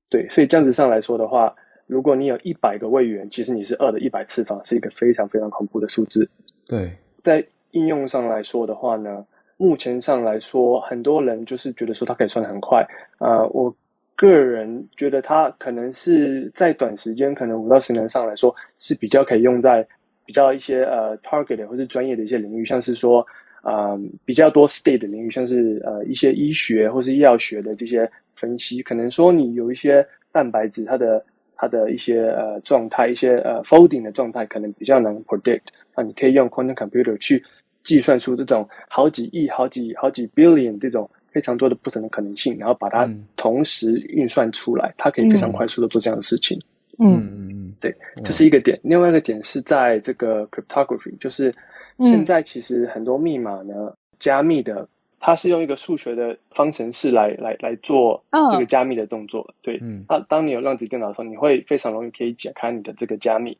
[0.09, 1.53] 对，所以这样子上来说的话，
[1.91, 6.25] 如果你有一百个位元，其实你是二的一百次方，是一个非常非常恐怖的数字。
[6.65, 6.89] 对，
[7.21, 9.25] 在应用上来说的话呢，
[9.57, 12.81] 目前上来说，很多人就是觉得说它可以算得很快。
[13.17, 13.75] 呃，我
[14.15, 19.85] 个人觉得它可能是在短时间，可能五到十年上来说是比较可以用在
[20.25, 23.25] 比较一些呃 target 或是专业的一些领域，像是说。
[23.63, 31.23] 呃，比较多 state 的领域，像是呃一些医学或是医药学的这些分析，可能说你有一些蛋白质，它的
[31.61, 35.61] 它的一些呃状态，一些呃 folding 的状态，可能比较难 predict。
[35.95, 37.43] 那你可以用 quantum computer 去
[37.83, 46.59] 计算出这种好几亿、好几好几 billion 这种非常多的不同的可能性，然后把它嗯同时运算出来，它可以非常快速的做这样的事情。
[46.97, 48.75] 嗯嗯嗯对，这是一个点。
[48.81, 51.53] 另外一个点是在这个 cryptography，就是
[51.99, 54.87] 现在其实很多密码呢，加密的，
[55.23, 59.47] 它是用一个数学的方程式来来来做嗯这个加密的动作。
[59.61, 63.55] 对，嗯那当你有量子电脑的时候，你会非常容易可以解开你的这个加密。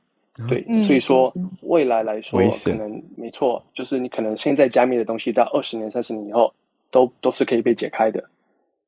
[0.50, 6.52] 对，嗯所以说未来来说可能没错，就是你可能现在加密的东西，到二十年、三十年以后，
[6.90, 8.24] 都都是可以被解开的。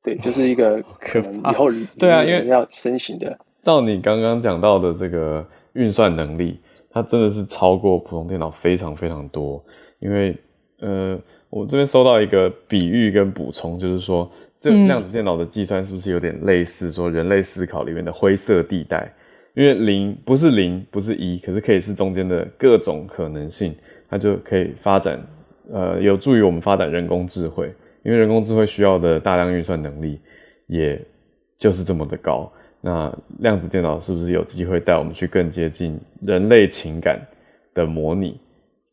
[0.02, 3.38] 对， 就是一个可可能以后对啊因为要申请的。
[3.60, 6.58] 照你刚刚讲到的这个运算能力，
[6.90, 9.62] 它真的是超过普通电脑非常非常多。
[10.00, 10.36] 因为
[10.80, 11.18] 呃，
[11.50, 19.12] 我这边收到一个比喻跟补充，就是说，这嗯量子电脑的计算是不是有点类似说人类思考里面的灰色地带？
[19.54, 23.74] 因为零不是零，不是一，可是可以是中间的各种可能性，
[24.08, 25.24] 它就可以发展，
[25.72, 27.72] 呃，有助于我们发展人工智慧。
[28.02, 30.20] 因为人工智慧需要的大量运算能力，
[30.66, 31.00] 也
[31.56, 32.52] 就是这么的高。
[32.82, 37.18] 那量子电脑是不是有机会带我们去更接近人类情感
[37.72, 38.38] 的模拟？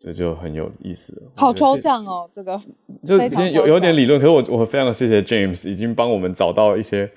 [0.04, 1.32] 这就很有意思了。
[1.36, 2.60] 好抽象哦，这个
[3.06, 7.10] 就非常今天有有点理论，可是我我非常谢谢 James 已经帮我们找到一些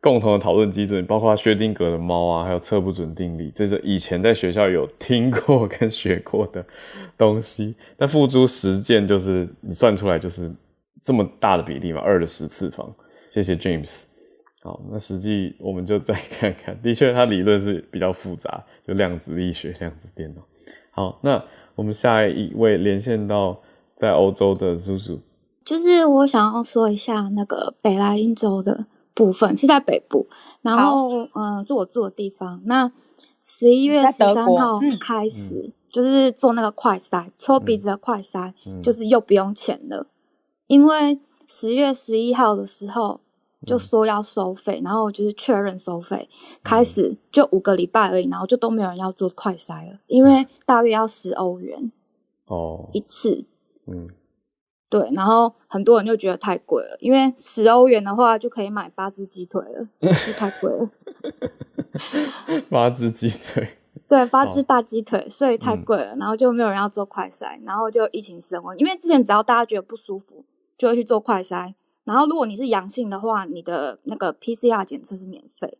[0.00, 6.64] 共同的讨论基准，包括薛定谔的猫啊，还有测不准定理，这是以前在学校有听过跟学过的
[7.16, 7.76] 东西。
[7.96, 10.52] 但付诸实践，就是你算出来就是
[11.00, 12.92] 这么大的比例嘛，二的十次方。
[13.30, 14.06] 谢谢 James。
[14.64, 20.42] 好，那实际我们就再看看，的确它理论是比较复杂，就量子力学、量子电脑。
[20.90, 21.42] 好，那
[21.74, 23.60] 我们下一位连线到
[23.94, 25.20] 在欧洲的 Zuzu。
[25.64, 30.26] 就是我想要说一下那个北莱茵州的部分是在北部，
[30.60, 32.60] 然后呃是我住的地方。
[32.64, 32.90] 那
[33.44, 34.98] 十一月十三号嗯。
[35.00, 38.82] 开始，就是做那个快筛，抽鼻子的快筛，嗯。
[38.82, 40.08] 就是又不用钱了，
[40.66, 43.20] 因为十月十一号的时候
[43.66, 46.28] 就说要收费，然后就是确认收费，
[46.62, 51.90] 开始就五个礼拜而已，然后就都没有人要做快筛了，因为大约要十欧元
[52.46, 53.44] 哦，一次。
[53.86, 54.08] 嗯，
[54.88, 60.88] 对，然后很多人就觉得太贵了，因为十欧元的话就可以买八只鸡腿了，就太贵了。
[62.70, 63.76] 八只鸡腿，
[64.08, 68.78] 对，八只哦大鸡腿，所以太嗯贵了，然后就没有人要做快筛，然后就疫情升温。
[68.78, 70.44] 因为之前只要大家觉得不舒服，
[70.78, 75.78] 就会去做快筛，然后如果你是阳性的话，你的那个 PCR 检测是免费。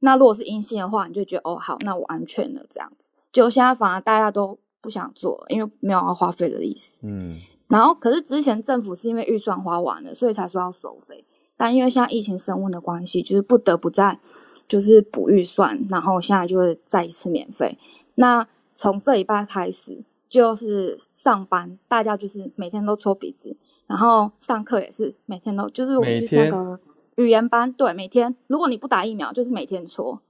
[0.00, 3.10] 那如果是阴性的话，你就觉得哦好，那我安全了这样子。
[3.32, 6.98] 就现在反而大家都不想做了，因为没有要花费的意思。
[7.02, 7.36] 嗯
[7.68, 11.24] 然后，可是之前政府是因为预算花完了，所以才说要收费。
[11.54, 14.18] 但因为现在疫情升温的关系，就是不得不再
[14.66, 17.76] 就是补预算，然后现在就会再一次免费。
[18.14, 23.56] 那从这礼拜开始，就是上班，大家就是每天都搓鼻子，
[23.86, 26.78] 然后上课也是每天都，就是我们去那个
[27.16, 28.36] 语言班，对，每天。
[28.46, 30.20] 如果你不打疫苗，就是每天搓。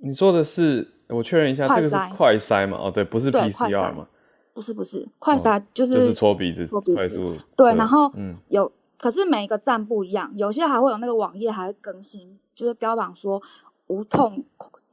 [0.00, 2.76] 你说的是，我确认一下，这个是快筛嘛？
[2.78, 4.06] 哦，对，不是 PCR 筛嘛？
[4.52, 13.42] 不是不是，快筛就是、哦就是搓鼻子，搓鼻子快速对，然后嗯有，可是每一个站不一样，有些还会有那个网页还会更新，就是标榜说
[13.88, 14.44] 无痛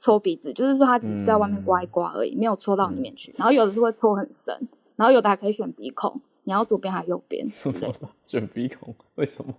[0.01, 3.31] 搓鼻子，就是说它只是在外面刮一刮而已，没有搓到里面去。
[3.37, 4.57] 然后有的是会搓很深，
[4.95, 8.09] 然后有的还可以选鼻孔，你要左边还是右边之什类么。
[8.25, 8.95] 选鼻孔？
[9.13, 9.53] 为什么？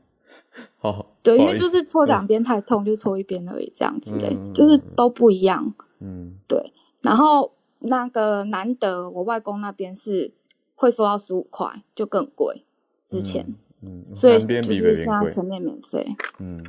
[0.80, 5.72] 好，对，因为就是搓两边太痛，就搓一边而已，这样之类，嗯就是都不一样。
[6.00, 6.72] 嗯对，
[7.02, 10.32] 然后那个难得我外公那边是
[10.74, 12.64] 会收到十五块，就更贵。
[13.06, 13.46] 之前，
[13.82, 16.16] 嗯，嗯所以就是现在全面免费。
[16.40, 16.64] 嗯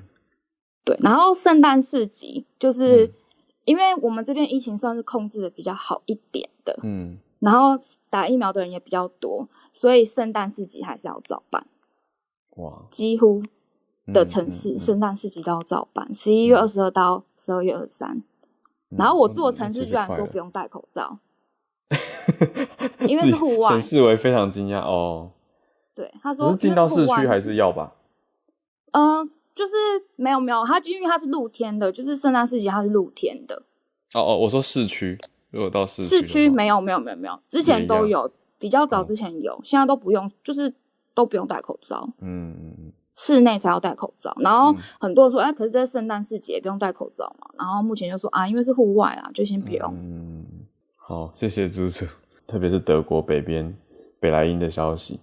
[0.85, 3.11] 对，然后圣诞市集就是、嗯
[3.65, 7.71] 因为我们这边疫情算是控制的比较好一点的，嗯然后
[8.09, 11.65] 打疫苗的人也比较多，所以圣诞市集还是要照办，
[12.57, 13.43] 哇，几乎
[14.07, 18.23] 的嗯城市、圣诞市集都要照办，十一月二十二到十二月二十三。
[18.95, 21.17] 然后我住的城市居然说不用，戴口罩，
[23.07, 25.31] 因为是户外显示为非常惊讶哦。
[25.95, 27.95] 对，他说进到市区还是要吧？
[28.91, 29.73] 嗯、就是
[30.15, 33.63] 没有没有，它因为它是露天的，就是圣诞市集它是露天的，
[34.13, 35.19] 哦哦，我说市区，
[35.51, 40.73] 如果到市市区没有没有没有没有，之前都有，比较早哦之前有，现在都不用，就是
[41.13, 44.35] 都不用戴口罩，嗯嗯嗯室内才要戴口罩。
[44.39, 47.47] 然后嗯很多人说，哎，可是这圣诞市集也不用戴口罩嘛。
[47.57, 49.93] 然后目前就说啊，因为是户外啊，就先不用。
[49.95, 50.45] 嗯，
[50.95, 52.07] 好，谢谢猪猪，
[52.47, 53.75] 特别是德国北边
[54.19, 55.19] 北莱茵的消息。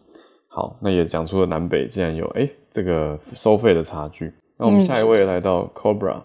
[0.53, 4.32] 好，那也讲出了南北竟然有哎、这个收费的差距。
[4.57, 6.22] 那我们嗯下一位来到 Cobra，Cobra、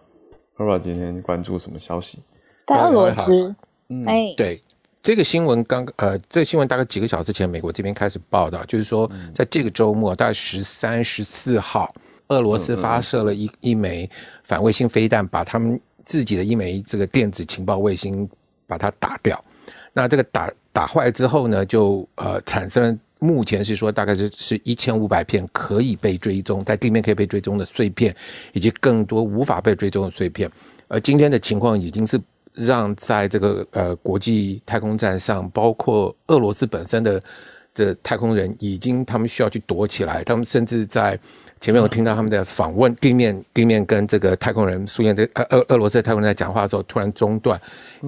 [0.58, 2.18] Cobra 今天关注什么消息？
[2.66, 3.56] 在俄罗斯，
[3.90, 4.60] 嗯，哎，对，
[5.04, 11.94] 这个新闻刚呃，这个新闻大概几个小时前，美国这边开始报道，就是说，在这个周末，大概十三、十四号，
[12.30, 14.10] 俄罗斯发射了一一枚
[14.44, 18.28] 反卫星飞弹，把他们自己的一枚这个电子情报卫星
[18.66, 19.40] 把它打掉。
[19.94, 22.98] 那这个打打坏之后呢，就呃产生了。
[23.26, 28.16] 目前是说，大概是是一千五百片可以被追踪，在地面可以被追踪的碎片，
[28.54, 30.50] 以及更多无法被追踪的碎片。
[30.88, 32.22] 而今天的情况已经是
[32.54, 37.22] 让在这个呃国际太空站上，包括俄罗斯本身的
[37.74, 40.24] 的太空人，已经他们需要去躲起来。
[40.24, 41.20] 他们甚至在
[41.60, 47.60] 前面我听到他们的访问，地面地面跟这个太空人苏联的呃俄俄罗斯太空人在讲话的时候突然中断，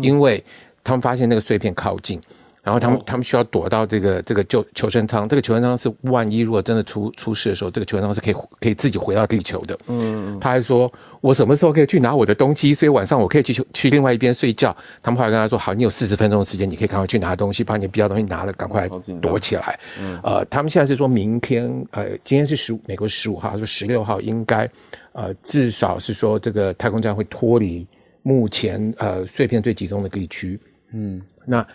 [0.02, 0.44] 因为
[0.84, 2.22] 他们发现那个碎片靠近。
[2.68, 9.80] 然后他们他们需要躲到这个这个救求生舱，这个求生舱是万一如果真的出出事的时候，这个求生舱是可以可以自己回到地球的。
[9.88, 10.92] 嗯，他还说
[11.22, 14.76] 我什么时候可以去拿我的东西，所以晚上我可以去去另外一边睡觉。
[15.02, 18.90] 他们后来跟他说，好，你有四十分钟的时间，你可以赶快去拿东西，把你必要的东西拿了，赶快
[19.22, 19.80] 躲起来。
[20.22, 24.70] 呃，他们现在是说明天，呃，今天是十五，美国十五号，他说十六号应该，
[25.14, 27.88] 呃，至少是说这个太空站会脱离
[28.24, 30.60] 目前呃碎片最集中的地区。
[30.92, 31.66] 嗯，那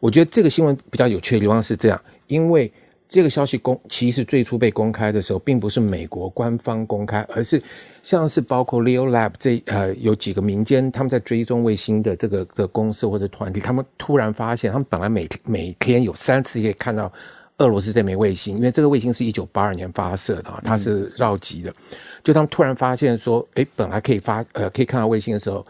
[0.00, 2.72] 我觉得这个新闻比较有趣的地方是这样，因为
[3.06, 7.62] 这个消息公其实最初被公开的时候，并不是美国官方公开，而是
[8.02, 17.12] 像是包括 Leo Lab 这呃有几个民间他们在追踪卫星的这个的公司或者团体，他们突然发现，他们本来每每天有三次可以看到
[17.58, 21.74] 俄罗斯这枚卫星，因为这个卫星是一九八二年发射的，它是绕极的，
[22.24, 25.66] 就他们突然发现说，哎，本来可以发呃可以看到卫星的时候。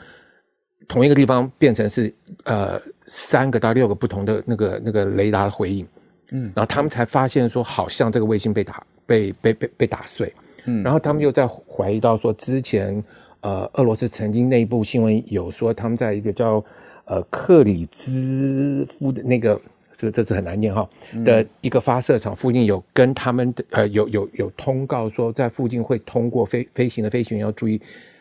[0.88, 2.12] 同一个地方变成是
[2.42, 2.80] 呃
[3.12, 5.84] 三个到六个不同的那个那个雷达的回应，
[6.30, 10.32] 嗯，然后他们才发现说好像这个卫星被打被被被被打碎，
[10.66, 13.02] 嗯，然后他们又在怀疑到说之前
[13.40, 16.64] 呃俄罗斯曾经内部新闻有说他们在一个叫
[17.04, 19.60] 呃克里兹夫的那个
[19.92, 20.88] 这个这次很难念哈
[21.24, 27.80] 的一个发射场附近有跟他们的呃有有有通告说在附近会通过飞飞行的飞行员要注意，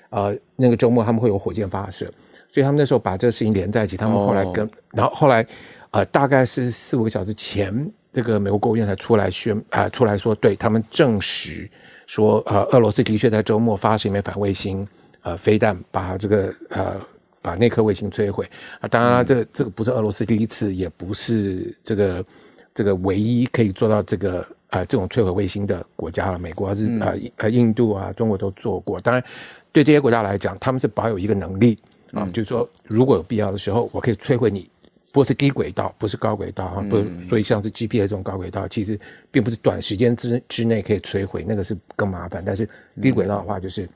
[0.09, 2.11] 呃那个周末他们会有火箭发射。
[2.51, 5.45] 所以他们那时候把这个事情连在一起，他们后来跟，哦然后后来，
[5.91, 11.69] 呃，大概是四五个小时前，这个美国国务院才出来宣，啊、出来说，对他们证实
[12.07, 14.85] 说，呃，俄罗斯的确在周末发射一枚反卫星，
[15.21, 16.99] 呃，飞弹把这个呃
[17.39, 18.43] 把那颗卫星摧毁
[18.81, 18.87] 啊。
[18.87, 22.25] 当然了，这这个不是俄罗斯第一次，也不是这个
[22.73, 26.39] 这个唯一可以做到这个呃这种摧毁卫星的国家了。
[26.39, 28.99] 美国是呃呃印度啊，中国都做过。
[28.99, 29.23] 当然，
[29.71, 31.77] 对这些国家来讲，他们是保有一个能力。
[32.13, 34.69] 啊，就是说，如果有必要的时候，我可以摧毁你，
[35.13, 38.99] 不是低轨道，不是高轨道啊，不是，所以像是 GPS 这种高轨道，其实
[39.31, 42.43] 并不是短时间之之内可以摧毁，那个是更麻烦。
[42.45, 42.67] 但是
[43.01, 43.87] 低轨道的话，就是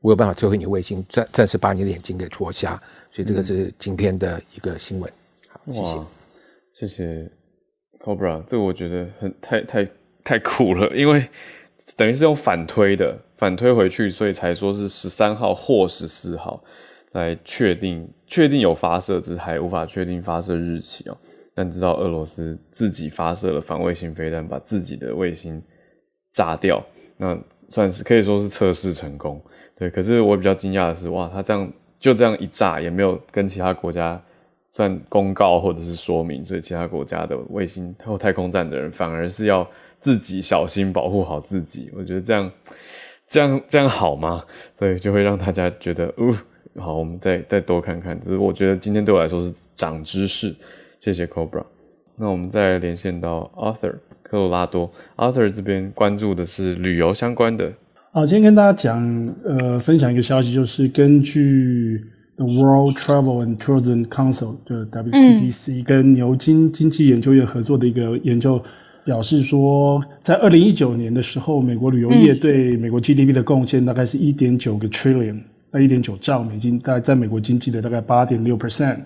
[0.00, 2.80] 我有办法摧毁你卫星，暂暂时把你的眼睛给戳瞎。
[3.10, 5.12] 所以这个是今天的一个新闻。
[5.48, 6.00] 好，谢谢。
[6.72, 7.30] 谢谢
[8.00, 9.88] Cobra，这个我觉得很太太
[10.24, 11.26] 太酷了，因为
[11.96, 16.60] 等于是用反推的，反推回去，所以才说是十三号或十四号
[17.14, 21.18] 来确定确定有发射，只是还无法确定发射日期哦。
[21.54, 25.62] 但知道俄罗斯自己发射了反卫星飞弹，把自己的卫星
[26.32, 26.84] 炸掉，
[27.16, 27.38] 那
[27.68, 29.40] 算是可以说是测试成功。
[29.76, 34.20] 对，可是我比较惊讶的是，哇，他这样就这样一炸，也没有跟其他国家
[34.72, 39.64] 算公告或者是说明，所以其他国家的卫星或太空站的人反而是要
[40.00, 41.92] 自己小心保护好自己。
[41.96, 42.50] 我觉得这样
[43.28, 44.44] 这样这样好吗？
[44.74, 46.36] 所以就会让大家觉得，哦，
[46.76, 48.18] 好，我们再再多看看。
[48.20, 50.54] 只是我觉得今天对我来说是长知识。
[51.00, 51.62] 谢谢 Cobra。
[52.16, 57.72] 那我们再连线到 Arthur 科罗拉多，Arthur 这边关注的是旅游相关的。
[58.12, 62.04] 好，今天跟大家讲，呃，分享一个消息，就是根据
[62.36, 68.62] The World Travel and Tourism Council 的 WTTC 跟牛津经济研究院合作的一个研究，
[69.04, 75.40] 表示说，在二零一九年的时候，美国旅游业对美国 GDP 的贡献大概是一点九个 trillion。
[75.74, 78.96] 那一点九兆美金，大概在美国经济的大概八点六 percent。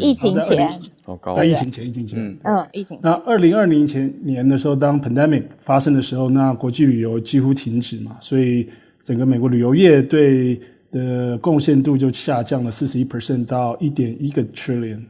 [0.00, 0.68] 疫情前，
[1.04, 1.36] 好高。
[1.36, 2.98] 在疫情前，疫情前，嗯，疫情。
[3.00, 8.68] 那二零二零前年的时候，当 pandemic 发生的时候，那国际旅游几乎停止嘛，所以
[9.04, 10.60] 整个美国旅游业对
[10.90, 15.04] 的贡献度就下降了四十一 percent 到一点一个 trillion。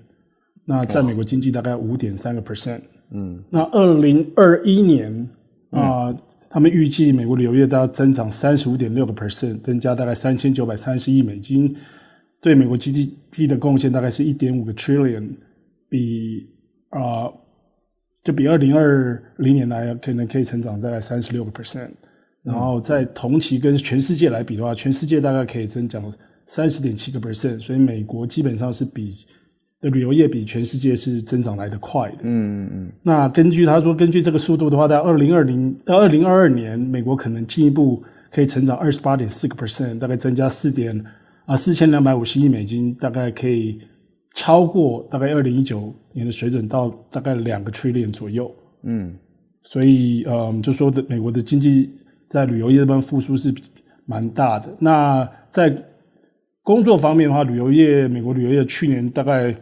[0.66, 2.82] 那在美国经济大概五点三个 percent。
[3.12, 3.42] 嗯。
[3.48, 5.26] 那二零二一年
[5.70, 6.14] 啊。
[6.56, 11.76] 他们预计美国旅游业大概增长三十五点六个 percent，增加大概三千九百三十亿美金，
[12.40, 15.28] 对美国 GDP 的贡献大概是一点五个 trillion，
[15.90, 16.48] 比
[16.88, 17.30] 啊
[18.24, 21.90] 就比二零二零年来可能可以成长大概三十六个 percent，
[22.42, 26.10] 然后在同期跟全世界来比的话，全世界大概可以增长
[26.46, 29.14] 三十点七个 percent，所以美国基本上是比。
[29.86, 32.18] 的旅游业比全世界是增长来的快的。
[32.22, 32.92] 嗯嗯嗯。
[33.02, 41.04] 那根据他说，根据这个速度的话，在二零二零到二零二二年，美国可能进一步可以成长二十八点四个 percent，大概增加四点
[41.44, 43.78] 啊四千两百五十亿美金，大概可以
[44.34, 48.52] 超过大概二零一九年的水准，到大概两个 trillion 左右。
[48.82, 49.14] 嗯。
[49.62, 51.90] 所以嗯，就说的美国的经济
[52.28, 53.52] 在旅游业这边复苏是
[54.04, 54.72] 蛮大的。
[54.78, 55.76] 那在
[56.62, 59.52] 工作方面的话，旅游业美国旅游业去年大概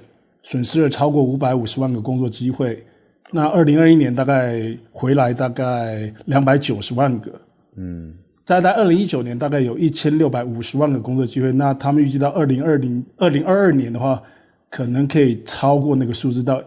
[0.44, 2.80] 损失了超过五百五十万个工作机会。
[3.32, 7.32] 那二零二一年大概回来大概两百九十万个。
[7.74, 8.14] 嗯，
[8.44, 11.50] 再在二零一九年大概有一千六百五十万个工作机会。
[11.50, 14.22] 那他们预计到二零二零二零二二年的话，
[14.70, 16.62] 可能可以超过那个数字到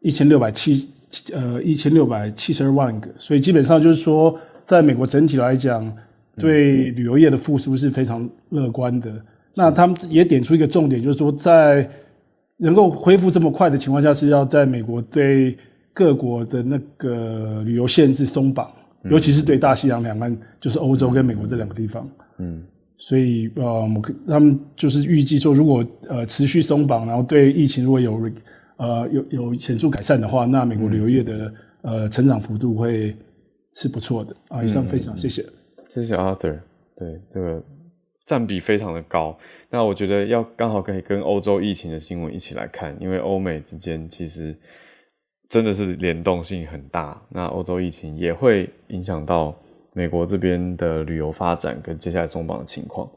[0.00, 0.88] 一千六百七
[1.34, 3.10] 呃一千六百七十二万个。
[3.18, 5.92] 所以基本上就是说，在美国整体来讲，
[6.36, 9.12] 对旅游业的复苏是非常乐观的。
[9.54, 11.88] 那他们也点出一个重点，就是说，在
[12.58, 15.56] 能够恢复这么快的情况下，是要在美国对
[15.92, 18.70] 各国的那个旅游限制松绑，
[19.04, 22.08] 尤其是对大西洋两岸，就是欧洲跟美国这两个地方。
[22.38, 22.62] 嗯，
[22.96, 28.30] 所以呃，我们他们就是预计说，如果呃持续松绑，然后对疫情如果有
[28.76, 31.52] 呃有有显著改善的话，那美国旅游业的
[31.82, 33.14] 呃成长幅度会
[33.74, 34.34] 是不错的。
[34.48, 35.44] 啊，以上分享，谢谢。
[35.88, 36.58] 谢谢 Arthur。
[36.96, 37.62] 对这个。
[38.26, 39.38] 占比非常的高，
[39.70, 44.54] 那我觉得要刚好可以跟欧洲疫情的新闻一起来看，因为欧美之间其实
[45.48, 47.22] 真的是联动性很大。
[47.30, 49.56] 那欧洲疫情也会影响到
[49.94, 53.08] 美国这边的旅游发展跟接下来松绑的情况。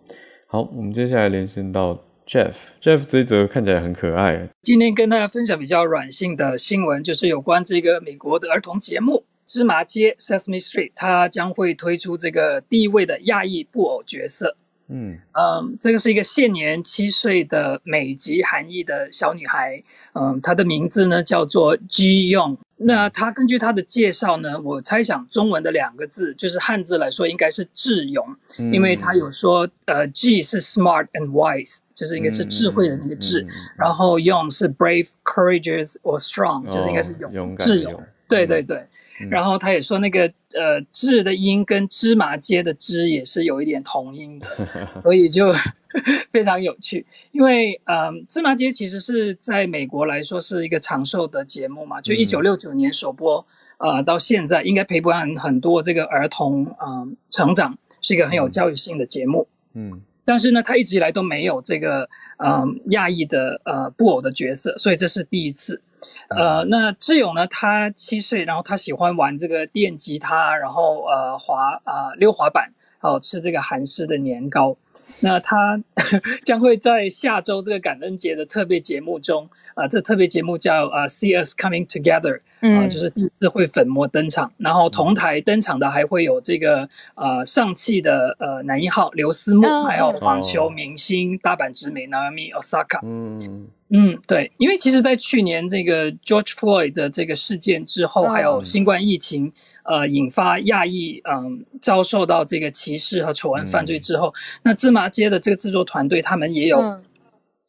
[0.46, 4.48] 好，我们接下来连线到 Jeff，Jeff 这一则看起来很可爱。
[4.62, 14.56] 今天跟大家分享比较软性的新闻，就是有关这个美国的儿童节目《芝麻街》（Sesame Street），它将会推出这个第一位的亚裔布偶角色。
[14.90, 19.82] 嗯嗯，这个是一个现年七岁的美籍韩裔的小女孩，
[20.14, 22.58] 嗯，她的名字呢叫做 Ji Young。
[22.76, 28.36] 那她根据她的介绍呢，我猜想中文的两个字就是汉字来说应该是智勇，
[28.72, 33.46] 因为她有说，呃，Ji 是 smart and wise，就是应该是智慧的那个智，
[33.78, 38.88] 然后 Young 是 brave, courageous or strong，就是应该是勇智勇，对对对。
[39.30, 44.48] 然后他也说，那个呃“智”的音跟芝麻街的“芝”也是有一点同音的，
[45.04, 45.54] 所以就
[46.32, 47.06] 非常有趣。
[47.32, 53.46] 因为呃，芝麻街其实是在美国来说是一个长寿的节目嘛，就一九六九年首播，
[53.78, 59.48] 呃，到现在应该陪伴很多这个儿童嗯成长，是一个很有教育性的节目。
[59.74, 62.08] 嗯，但是呢，他一直以来都没有这个
[62.38, 65.82] 嗯亚裔的呃布偶的角色，所以这是第一次。
[66.28, 67.48] 呃，那志勇呢？
[67.48, 74.78] 他七岁，然后他喜欢玩这个电吉他，然后呃滑啊溜滑板，还有吃这个韩式的年糕。
[75.22, 75.82] 那他
[76.46, 93.00] 将会在下周这个感恩节的特别节目中，啊，这特别节目叫啊 See Us Coming Together，啊，就是第一次会粉墨登场，然后同台登场的还会有这个呃上汽的呃男一号刘思慕，还有网球明星大阪直美 Naomi Osaka。
[93.04, 93.68] 嗯。
[93.92, 99.52] 嗯，对，因为其实，在去年这个 George Floyd 的这个事件之后，还有新冠疫情，
[99.82, 104.32] 呃，引发亚裔嗯遭受到这个歧视和丑闻犯罪之后，
[104.62, 106.80] 那芝麻街的这个制作团队，他们也有。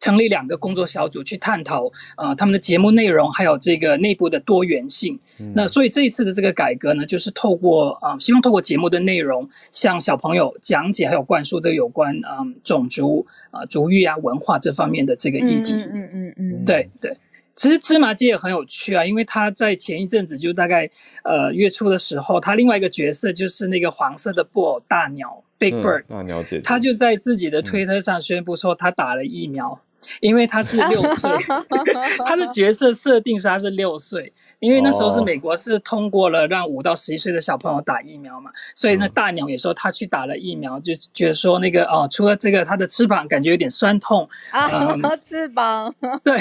[0.01, 1.85] 成立两个工作小组去探讨，
[2.17, 5.17] 呃，他们的节目内容还有这个内部的多元性。
[5.55, 15.75] 那所以这一次的这个改革呢，就是透过啊，希望透过节目的内容，向小朋友讲解还有灌输这个有关嗯种族啊、族裔啊、文化这方面的这个议题。
[15.75, 17.17] 嗯嗯嗯，对对。
[17.57, 20.89] 其实芝麻街也很有趣啊，因为他在前一阵子就大概
[21.25, 29.79] 呃月初的时候，他另外一个角色就是那个黄色的布偶大鸟 Big Bird 大鸟姐姐，他就在自己的推特上宣布说他打了疫苗。
[30.21, 31.31] 因为他是六岁，
[32.27, 44.69] 他的角色设定是他是六岁，因为那时候是美国是通过了让五到十一岁的小朋友打疫苗嘛，所以那大鸟也说他去打了疫苗，就觉得说那个哦，除了这个他的翅膀感觉有点酸痛啊，
[45.21, 45.95] 翅膀。
[46.25, 46.39] 对，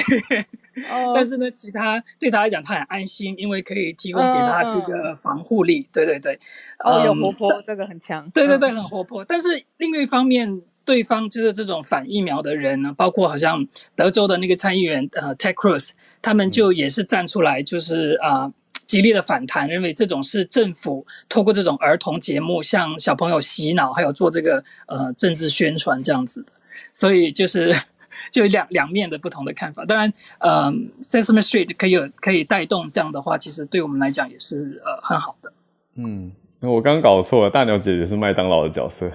[1.14, 5.10] 但是呢，其他对他来讲他很安心，因为可以提供给他这个。
[5.22, 6.40] 防护力，对对对，
[6.84, 10.62] 哦，有活泼，这个很强，对对对，很活泼，但是另一方面。
[10.90, 13.64] 对方就是这种反疫苗的人呢，包括好像
[13.96, 18.52] 德州的那个参议员呃，Ted Cruz，他们就也是站出来，就是啊，
[18.88, 26.52] 极力的反弹，认为这种是政府透过这种儿童节目向小朋友洗脑，还有做这个呃政治宣传这样子的，
[26.92, 27.72] 所以就是
[28.34, 29.86] 就两两面的不同的看法。
[29.86, 30.74] 当然，呃
[31.04, 35.54] ，Sesame Street 可以有可以带动这样的话，其实对我们来讲也是呃很好的。
[35.98, 36.32] 嗯。
[36.62, 39.10] 我刚搞错了，大鸟姐姐是麦当劳的角色，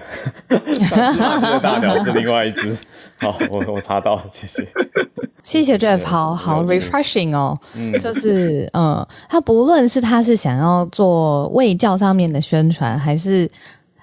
[1.61, 2.75] 大鸟是另外一只。
[3.21, 4.67] 好，我我查到，谢谢，
[5.43, 7.55] 谢谢 Jeff，好好 refreshing 哦，
[7.99, 13.49] 就是嗯，他不论是他是想要做卫教上面的宣传，还是。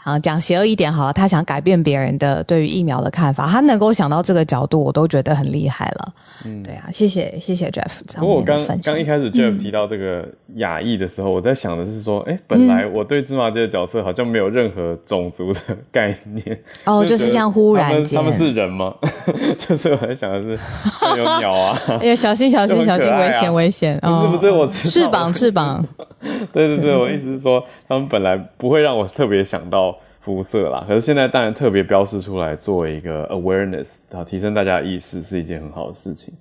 [0.02, 6.12] 啊，讲邪恶一点好了，他想改变别人的对于疫苗的看法，他能够想到这个角度，我都觉得很厉害了。
[6.44, 8.00] 嗯，对啊，谢谢谢谢 Jeff。
[8.18, 10.26] 不过我刚刚一开始 Jeff 提到这个
[10.56, 15.60] 亚裔的时候，我在想的是说，哎，本来我对芝麻街的角色好像没有任何种族的
[15.92, 16.60] 概念。
[16.84, 18.92] 哦，就是像忽然间，他们是人吗？
[19.56, 20.58] 就是我在想的是
[21.16, 24.00] 有鸟啊，哎呀，小心小心小心，危险危险！
[24.00, 25.86] 不是不是，我翅膀翅膀。
[26.52, 29.91] 对对对，我意思是说，他们本来不会让我特别想到。
[30.22, 36.32] 肤色啦，可是现在当然特别标示出来，作为一个 awareness 啊，提升大家的意识是一件很好的事情。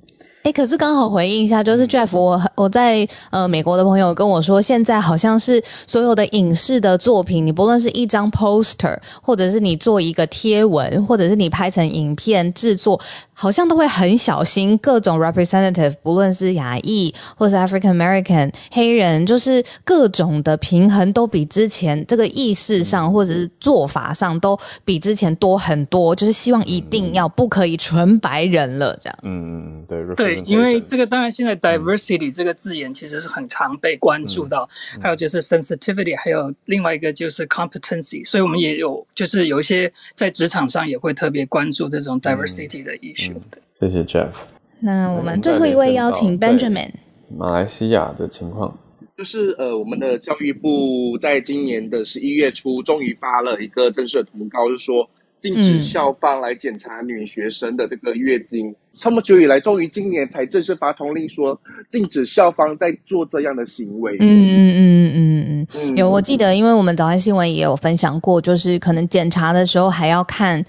[0.44, 13.00] 哎，可是刚好回应一下，就是 Jeff，我我在呃美国的朋友跟我说，现在好像是所有的影视的作品，你不论是一张 poster，或者是你做一个贴文，或者是你拍成影片制作。
[13.34, 29.18] 好像都会很小心各种 representative，不论是亚裔或是 African American 黑人，就是各种的平衡都比之前这个意识上或者是做法上都比之前多很多，就是希望一定要不可以纯白人了这样。
[29.24, 34.70] 嗯嗯对对，因为这个当然现在 diversity 这个字眼其实是很常被关注到，
[35.02, 43.36] 还有就是 sensitivity，还有另外一个就是 competency，所以我们也有就是有一些在职场上也会特别关注这种 diversity 的 issue。
[43.80, 44.32] 谢谢 Jeff。
[44.80, 46.90] 那我们最后一位邀请 Benjamin。
[47.38, 48.78] 马来西亚的情况，
[49.18, 55.10] 就是呃，我们的教育部在今年的十一月初，终于发了一个正式的通告，就是说
[55.42, 58.74] 禁止校方来检查女学生的这个月经。
[58.94, 64.16] 这么久以来，终于今年才正式发通令，说禁止校方在做这样的行为。
[64.20, 70.64] 嗯嗯嗯嗯嗯，有我记得，因为我们早安新闻也有分享过，就是可能检查的时候还要看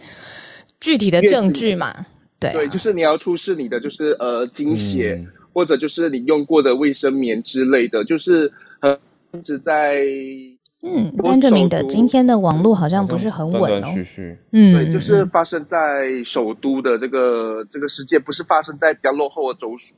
[0.81, 2.07] 具体的证据嘛。
[2.41, 8.51] 对，对就是你要出示你的，就是呃，经血或者就是你用过的卫生棉之类的，就是
[8.81, 8.99] 呃，
[9.33, 10.03] 一直在
[10.83, 13.89] 嗯，Benjamin 的今天的网络好像不是很稳哦，
[14.51, 19.95] 嗯，对，就是发生在首都的这个这个事件，不是发生在比较落后的州属，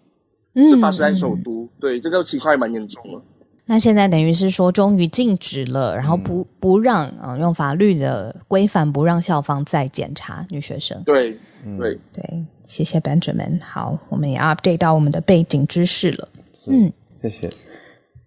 [0.55, 3.21] 嗯是发生在首都，对，这个情况也蛮严重的。
[3.67, 11.37] 那现在等于是说，终于禁止了，然后不不让啊，用法律的规范不让校方再检查女学生，对。
[11.79, 13.59] 对对，谢谢 Benjamin。
[13.63, 16.29] 好，我们也 update 到我们的背景知识了。
[16.69, 17.51] 嗯，谢谢。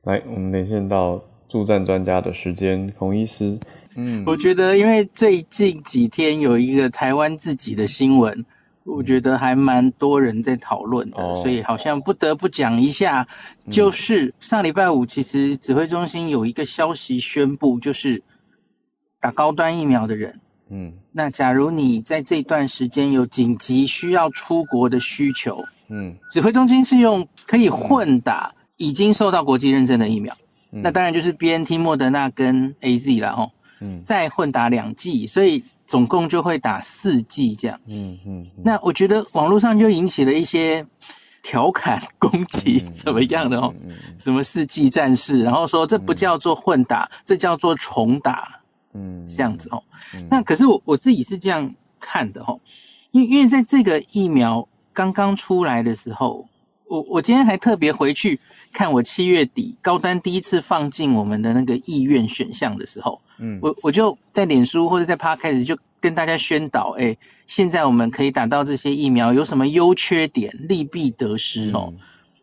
[0.06, 3.58] 来，我们连线到助战专家的时间，孔医师。
[3.96, 8.46] 嗯，我觉得因为最近几天有一个台湾自己的新闻，
[8.84, 13.28] 我觉得还蛮多人在讨论的，所以好像不得不讲一下。
[13.72, 18.22] 就是上礼拜五，其实指挥中心有一个消息宣布，就是
[19.20, 20.40] 打高端疫苗的人。
[20.70, 30.36] 嗯，那假如你在这段时间有紧急需要出国的需求，嗯，指挥中心是用可以混打已经受到国际认证的疫苗，
[30.70, 37.80] 那当然就是 B N T、莫德纳跟 A Z 啦吼，嗯，再混打两剂，所以总共就会打四剂这样。
[37.88, 38.48] 嗯嗯。
[38.64, 40.86] 那我觉得网络上就引起了一些
[41.42, 43.74] 调侃、攻击，怎么样的哦？
[44.18, 48.62] 什么四剂战士，然后说这不叫做混打，这叫做重打。
[48.94, 49.82] 嗯，这样子哦。
[50.30, 52.60] 那可是我我自己是这样看的哦，
[53.12, 56.46] 因为因为在这个疫苗刚刚出来的时候，
[56.88, 58.38] 我我今天还特别回去。
[58.74, 67.16] 看我七月底高端第一次放进我们的那个意愿选项的时候，嗯，我我就在脸书或者在 p 开始就跟大家宣导，哎，
[67.48, 71.94] 现在我们可以打到这些疫苗有什么优缺点、利弊得失哦。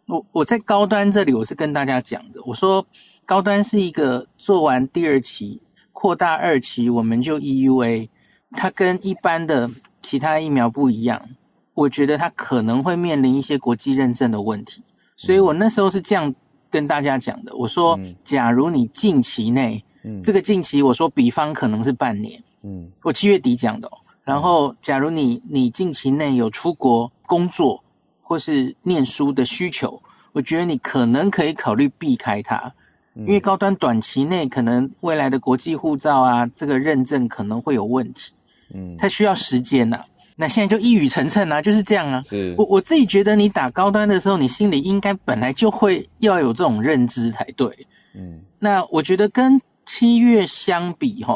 [0.07, 2.85] 我我在高端这里我是跟大家讲的，我说
[3.25, 5.63] 高端是一个做完第二期
[5.93, 8.09] 扩大二期我们就 EUA，
[8.51, 9.71] 它跟一般的
[10.03, 11.31] 其他疫苗不一样，
[11.73, 14.83] 我觉得它可能会面临一些国际认证的问题。
[15.17, 16.35] 所以我那时候是这样
[16.71, 19.83] 跟大家讲的，我说，假如你近期内，
[20.23, 23.91] 这个近期我说比方可能是半年，嗯，我七月底讲的，
[24.25, 27.83] 然后假如你你近期内有出国工作
[28.21, 30.03] 或是念书的需求，
[30.33, 32.73] 我觉得你可能可以考虑避开它，
[33.15, 38.33] 因为高端短期内可能未来的国际护照啊，这个认证可能会有问题，
[38.75, 40.05] 嗯，它需要时间呐。
[40.37, 42.23] 那现在就一语成谶啊，就是这样啊。
[42.23, 47.87] 是，我我自己觉得你打高端的时候，你心里应该本来就会要有这种认知才对。
[48.15, 51.35] 嗯，那我觉得跟七月相比，哈，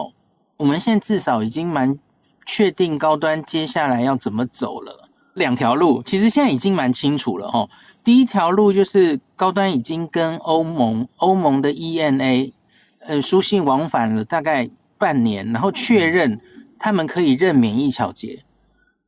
[0.57, 1.99] 我们现在至少已经蛮
[2.45, 5.09] 确定高端接下来要怎么走了。
[5.35, 7.69] 两条路其实现在已经蛮清楚了，哈。
[8.03, 12.53] 第一条路就是高端已经跟欧盟欧盟的 ENA
[13.01, 16.41] 呃书信往返了大概半年，然后确认
[16.79, 18.43] 他们可以认免疫桥接。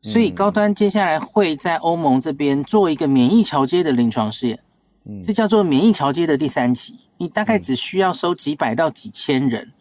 [0.03, 4.59] 所以高端接下来会在欧盟这边做一个免疫桥接的临床试验，
[5.05, 7.01] 嗯，这叫做免疫桥接的第三期。
[7.19, 9.73] 你大概只需要收几百到几千人，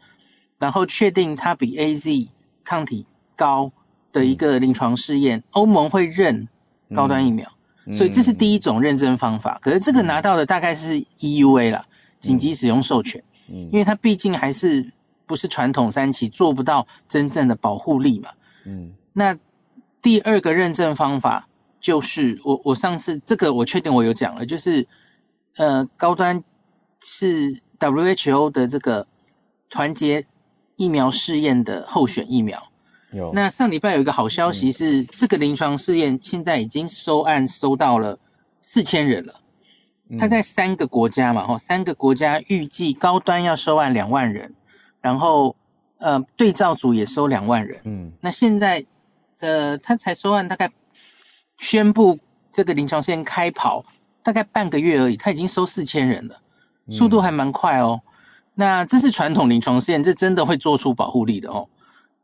[0.58, 2.28] 然后确定它比 A Z
[2.66, 3.06] 抗体
[3.38, 3.72] 高
[4.12, 6.50] 的一个临床试验，欧盟会认
[6.94, 7.50] 高端疫苗。
[7.94, 9.58] 所以这是第一种认证方法。
[9.62, 11.86] 可是这个拿到的大概是 E U A 了，
[12.20, 14.92] 紧急使用授权，嗯，因为它毕竟还是
[15.26, 18.30] 不是传统三期，做不到真正的保护力嘛，
[18.66, 19.38] 嗯，那。
[20.02, 21.50] 第二个认证方法
[21.82, 24.88] 就是我我上次这个我确定我有讲了，就是
[25.58, 26.42] 呃高端
[27.02, 29.06] 是 WHO 的这个
[29.70, 30.26] 团结
[30.78, 32.72] 疫苗试验的候选疫苗。
[33.12, 38.20] 有那上礼拜有一个好消息是，这个临床试验现在已经收案收到了
[38.62, 39.42] 四千人了。
[40.18, 44.54] 它在三个国家嘛，哈，三个国家预计高端要收案两万人，
[45.02, 45.56] 然后
[45.98, 47.82] 呃对照组也收两万人。
[47.84, 48.86] 嗯，那现在。
[49.42, 50.72] 呃，他才收案，大概
[51.60, 52.20] 宣布
[52.52, 53.86] 这个临床试验开跑，
[54.24, 56.42] 大概半个月而已，他已经收四千人了，
[56.90, 58.02] 速度还蛮快哦。
[58.56, 61.68] 那这是传统临床试验，这真的会做出保护力的哦。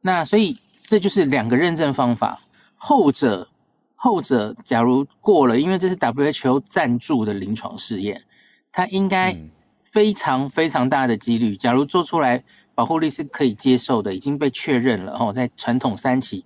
[0.02, 2.42] 那所以这就是两个认证方法，
[2.76, 3.48] 后者
[3.96, 8.24] 后者假如过了，因为这是 WHO 赞助的临床试验，
[8.72, 9.36] 它应该
[9.84, 12.44] 非常非常大的几率，假如做出来
[12.74, 16.44] 保护力是可以接受的，已经被确认了哦，在传统三期。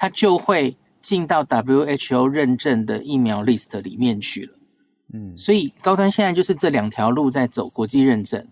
[0.00, 4.52] 它就会进到 WHO 认证的疫苗 list 里面去了，
[5.12, 8.46] 嗯，所以高端现在就是这两条路在走国际认证，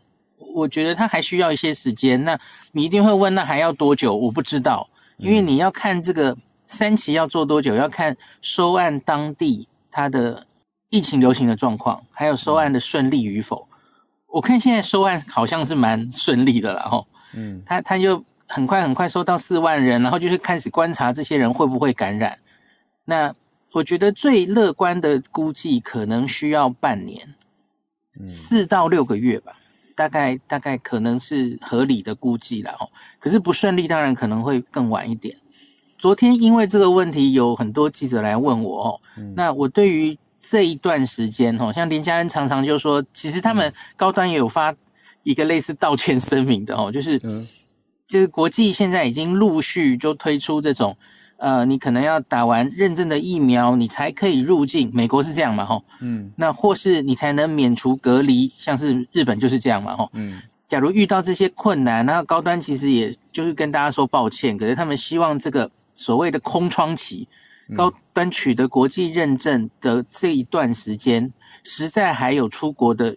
[0.55, 2.22] 我觉得它还需要一些时间。
[2.22, 2.38] 那
[2.72, 4.14] 你一定会问，那还要多久？
[4.14, 6.36] 我不知道，因为你要看这个
[6.66, 10.46] 三期要做多久，要看收案当地它的
[10.90, 13.66] 疫情流行的状况，还有收案的顺利与否。
[14.26, 18.22] 我看现在收案好像是蛮顺利的了，吼，嗯，他他就。
[18.49, 22.38] 很快很快收到四万人，然后就是开始观察这些人会不会感染。
[23.05, 23.34] 那
[23.72, 27.34] 我觉得最乐观的估计可能需要半年，
[28.26, 29.53] 四到六个月吧，
[29.94, 32.88] 大概大概可能是合理的估计了哦。
[33.18, 35.36] 可是不顺利，当然可能会更晚一点。
[35.99, 39.01] 昨天因为这个问题，有很多记者来问我哦。
[39.36, 44.74] 那我对于这一段时间哦，像林嘉恩常常就说，其实他们高端也有发
[45.22, 47.20] 一个类似道歉声明的哦，就是。
[48.09, 50.96] 就是国际现在已经陆续就推出这种，
[51.36, 54.90] 呃，你可能要打完认证的疫苗，你才可以入境。
[54.92, 60.40] 美国是这样嘛，吼，嗯，那或是你才能免除隔离，像是日本就是这样嘛，吼，嗯。
[60.66, 67.26] 假如遇到这些困难，那高端其实也就是跟大家说抱歉，可是他们希望这个所谓的空窗期，
[67.74, 71.32] 高端取得国际认证的这一段时间，
[71.64, 73.16] 实在还有出国的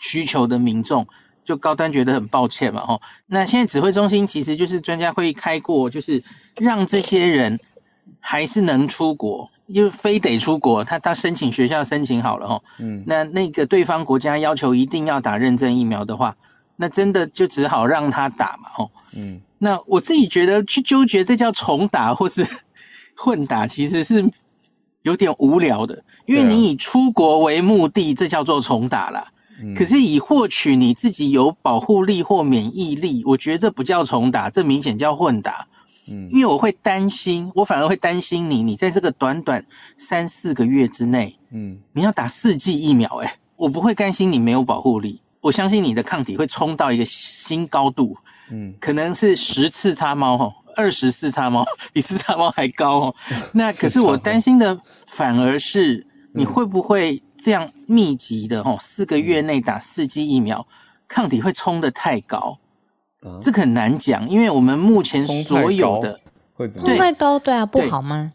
[0.00, 1.06] 需求的民众。
[1.50, 3.02] 就高端觉得很抱歉嘛，吼。
[3.26, 6.22] 那现在指挥中心其实就是专家会议开过，就是
[6.58, 7.58] 让这些人
[8.20, 12.62] 还是能出国，因为非得出国，他他申请学校申请好了，吼。
[12.78, 13.02] 嗯。
[13.04, 16.36] 那那个对方国家要求一定要打认证疫苗的话，
[16.76, 22.46] 那真的就只好让他打嘛，哦，嗯，那我自己觉得去纠结这叫重打或是
[23.18, 24.24] 混打，其实是
[25.02, 29.10] 有点无聊的，因为你以出国为目的，这叫做重打
[29.68, 29.74] 了。
[29.74, 35.66] 可是以获取你自己有保护力或免疫力，我觉得这不叫重打，这明显叫混打。
[36.08, 39.64] 嗯，因为我会担心，我反而会担心你，你在这个短短
[39.96, 48.16] 三四个月之内，嗯，你要打四剂疫苗，诶我不会担心你没有保护力，我相信你的抗体会冲到一个新高度，
[48.50, 53.14] 嗯，可能是十次擦猫吼，二十次擦猫，比四擦猫还高哦。
[53.52, 56.04] 那可是我担心的反而是
[56.34, 57.22] 你会不会。
[57.42, 60.66] 这样密集的哦，四个月内打四剂疫苗，
[61.08, 62.58] 抗体会冲的太高，
[63.40, 66.20] 这很难讲，因为我们目前所有的
[66.52, 67.38] 会怎么太高？
[67.38, 68.34] 对啊，不好吗？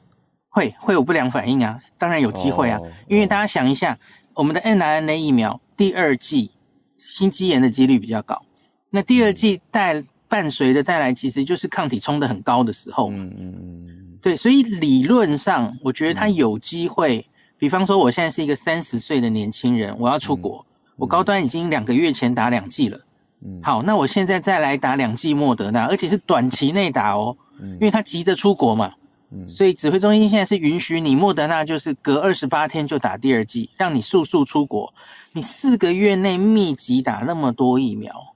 [0.50, 3.96] 会会有不良反应啊，当然有机会啊，因为大家想一下，
[4.34, 6.50] 我们的 n r n a 疫苗第二剂
[6.98, 8.42] 心肌炎的几率比较高，
[8.90, 17.24] 那第二剂带伴随的带来其实就是抗体冲的很高的时候，嗯嗯嗯，对，所以理论上我觉得它有机会。
[17.58, 20.66] 比方说，我现在是一个三十岁的年轻人，我要出国，
[20.98, 23.00] 我高端已经两个月前打两剂了。
[23.46, 28.94] 嗯，好，那我现在再来打两剂莫德纳，而且是短期内打哦，嗯因为他急着出国嘛。
[29.32, 34.94] 嗯，所以指挥中心现在是允许你莫德纳就是隔二十八天就打第二剂，让你速速出国。
[35.34, 38.36] 你四个月内密集打那么多疫苗，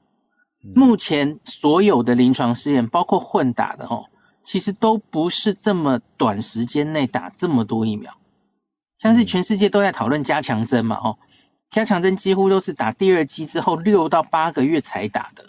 [0.73, 4.05] 目前所有的临床试验，包括混打的哦，
[4.43, 8.11] 其实都不是这么短时间内打这么多疫苗。
[8.99, 11.17] 像是全世界都在讨论加强针嘛，哦，
[11.69, 15.45] 加强针几乎都是打第二剂之后六到八个月才打的。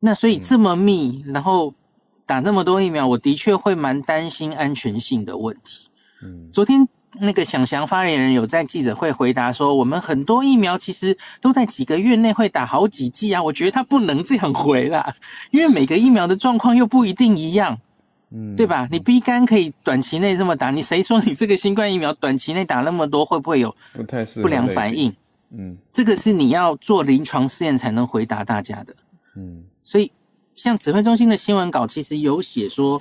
[0.00, 1.74] 那所以这么密，然后
[2.24, 5.88] 打那么多疫苗，我的确会蛮担心安全性的问题。
[6.22, 6.88] 嗯，昨天
[7.20, 13.42] 那个想翔发言人有在记者会回答说，我们很多疫苗其实都在几个月内会打好几剂啊。
[13.42, 15.14] 我觉得他不能这样回啦，
[15.50, 17.78] 因为每个疫苗的状况又不一定一样。
[18.30, 18.86] 嗯，对吧？
[18.90, 25.14] 你 B 肝可以短期内这么打，你谁说你这个新冠疫苗短期内打那么多会不会有不太不良反应？
[25.50, 28.94] 嗯，这个是你要做临床试验才能回答大家的。
[29.34, 30.12] 嗯，所以
[30.54, 33.00] 像指挥中心的新闻稿其实有写说，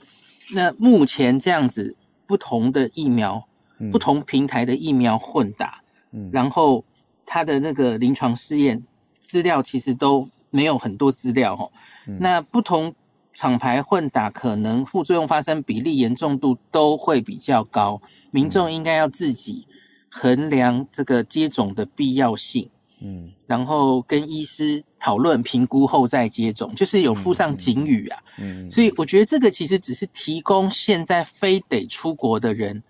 [0.54, 1.94] 那目前这样子
[2.26, 3.46] 不同的疫苗、
[3.92, 5.82] 不同平台的疫苗混打，
[6.14, 6.86] 嗯，然后
[7.26, 8.82] 它的那个临床试验
[9.20, 11.70] 资料其实都没有很多资料哦。
[12.20, 12.96] 那不同。
[13.38, 19.68] 厂牌混打可能副作用发生比例、严重度都会比较高，民众应该要自己
[20.10, 22.68] 衡量这个接种的必要性，
[23.00, 32.82] 嗯，然后跟医师讨论评估后再接种，就是有附上警语啊，嗯，所以我觉得这个其实只是提供现在非得出国的人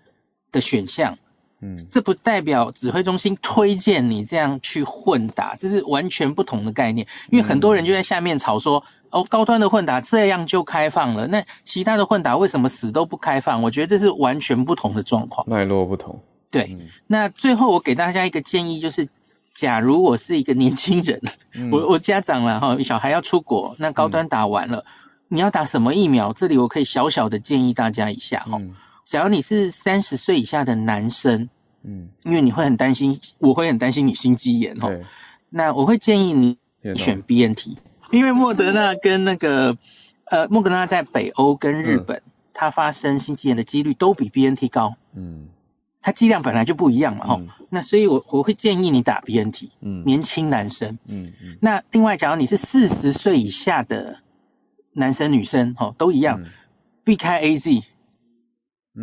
[0.50, 1.14] 的选项，
[1.60, 8.82] 嗯，这不代表指挥中心推荐你这样去混打，这是完全不同的概念，因为很多人就在下面吵说。
[9.10, 13.62] 哦，高端的混打这样就开放了，那其他的混打为什么死都不开放？
[13.62, 16.20] 我觉得这是完全不同的状况，脉络不同。
[16.50, 19.06] 对，那最后我给大家一个建议，就是
[19.54, 21.20] 假如我是一个年轻人，
[21.70, 24.84] 我我家长了哈，小孩要出国，那高端打完了，
[25.28, 26.32] 你要打什么疫苗？
[26.32, 28.60] 这里我可以小小的建议大家一下哈。
[29.04, 31.48] 假如你是三十岁以下的男生，
[31.82, 34.90] 嗯，因为你会很担心，我会很担心你心肌炎哦。
[35.50, 36.58] 那我会建议你
[36.94, 37.76] 选 BNT。
[38.10, 39.76] 因为莫德纳跟那个
[40.30, 44.94] 呃，莫德纳在北欧跟日本，它发生心肌炎的几率都比 B N T 高。
[45.14, 45.48] 嗯，
[46.00, 47.40] 它剂量本来就不一样嘛，吼。
[47.70, 49.70] 那所以我我会建议你打 B N T。
[49.80, 50.98] 嗯，年轻男生。
[51.06, 51.58] 嗯嗯。
[51.60, 54.20] 那另外，假如你是四十岁以下的
[54.92, 56.42] 男生女生，吼，都一样，
[57.04, 57.82] 避开 A Z，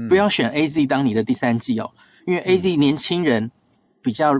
[0.09, 1.91] 不要选 A Z 当你的第三剂哦，
[2.25, 3.51] 因为 A Z 年轻人
[4.01, 4.39] 比较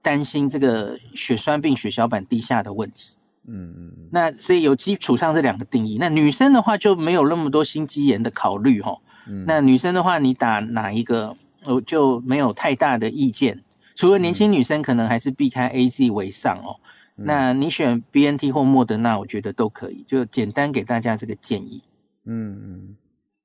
[0.00, 3.10] 担心这个血栓病、血小板低下的问题。
[3.48, 8.98] 嗯嗯，那所以有基础上这两个定义，那女生的话就没有那么多心肌炎的考虑哈。
[9.44, 13.64] 那女生的话，你打哪一个，我就没有太大的意见。
[13.96, 16.78] 除了年轻女生可能还是避开 A Z 为上哦。
[17.16, 20.04] 那你选 B N T 或莫德纳，我觉得都可以。
[20.06, 21.82] 就简单给大家这个建议。
[22.24, 22.96] 嗯嗯，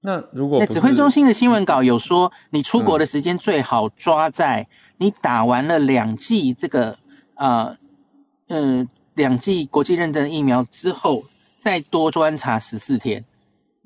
[0.02, 6.98] 那如果那指挥中心的新闻稿有说，你出国的时间最好抓在你打完了两剂这个
[7.34, 7.78] 啊
[8.50, 8.88] 嗯。
[9.16, 11.24] 两剂国际认证疫苗之后，
[11.58, 13.24] 再多观察十四天。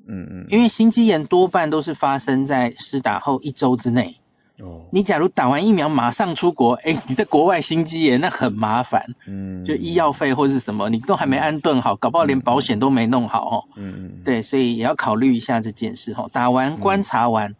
[0.08, 4.16] 嗯嗯，因为心肌炎多半都是发生在施打后一周之内。
[4.60, 9.04] 哦，你假如打完疫苗马上出国，哎，你在国外心肌炎那很麻烦。
[9.26, 13.64] 嗯，就医药费或者是什么，你都还没安顿好，搞不好连保险都没弄好哦。
[13.76, 16.26] 嗯嗯，对，所以也要考虑一下这件事哈。
[16.32, 17.54] 打完观察完，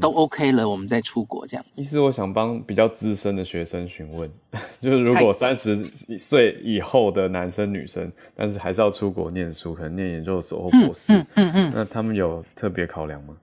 [0.00, 1.82] 都 OK 了，我们再出国这样子。
[1.82, 4.28] 其实我想帮比较资深的学生询问，
[4.80, 5.76] 就是如果三十
[6.18, 13.36] 岁以后的男生女生，但是还是要出国念书，可能念研究所或博士，嗯嗯嗯，那他们有特别考量吗？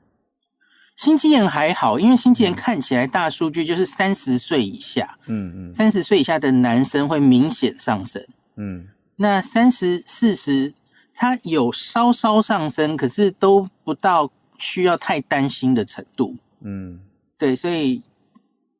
[0.97, 8.21] 新纪元还好，因为新纪元看起来大数据就是三十岁以下，嗯嗯，三十岁以下的男生会明显上升，
[8.57, 10.73] 嗯，那三十四十
[11.13, 14.29] 他有稍稍上升，可是都不到。
[14.57, 16.99] 需要太担心的程度，嗯，
[17.37, 18.01] 对，所以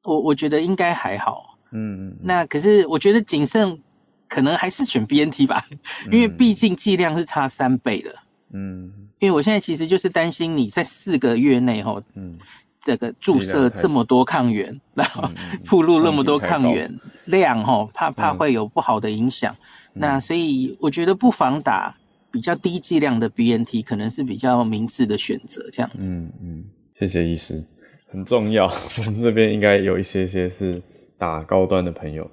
[0.04, 2.18] 我我觉得应该还好，嗯嗯。
[2.22, 3.80] 那可是我觉得谨慎，
[4.28, 5.64] 可能还是选 BNT 吧，
[6.12, 8.16] 因为毕竟剂量是差三倍的，
[8.54, 8.92] 嗯。
[9.20, 12.38] 因为我现在其实就是担心你在四个月内哈，嗯，
[12.80, 15.30] 这个注射这么多抗原，然后
[15.66, 16.94] 铺露那么多抗原
[17.26, 19.56] 量哈，怕怕会有不好的影响。
[19.94, 21.96] 那所以我觉得不妨打。
[22.36, 26.12] 比较低剂量的 BNT 可能是比较明智的选择，这样子。
[26.12, 26.64] 嗯嗯，
[26.94, 27.64] 谢谢医师，
[28.12, 28.66] 很重要。
[28.98, 30.82] 我们这边应该有一些些是
[31.18, 32.30] 打高端的朋友。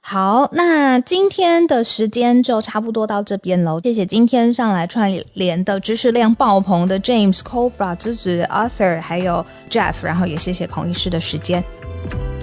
[0.00, 3.78] 好，那今天的时间就差不多到这边喽。
[3.82, 11.62] 谢谢今天上来串联的知识量爆棚的 James Cobra 之子 Arthur，还有 Jeff，然后也谢谢孔医师的时间。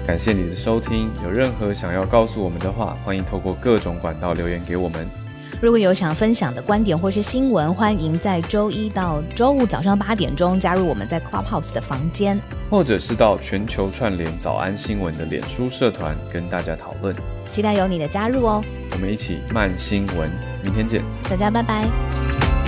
[0.06, 5.25] 感谢你的收听，有任何想要告诉我们的话，欢迎透过各种管道留言给我们。
[5.60, 12.38] 如果有想分享的观点或是新闻，欢迎在周一到周五早上八点钟加入我们在 Clubhouse 的房间，
[12.68, 17.14] 或者是到全球串联早安新闻的脸书社团跟大家讨论。
[17.50, 18.62] 期待有你的加入哦！
[18.92, 20.30] 我们一起慢新闻，
[20.62, 22.65] 明天见，大家拜拜。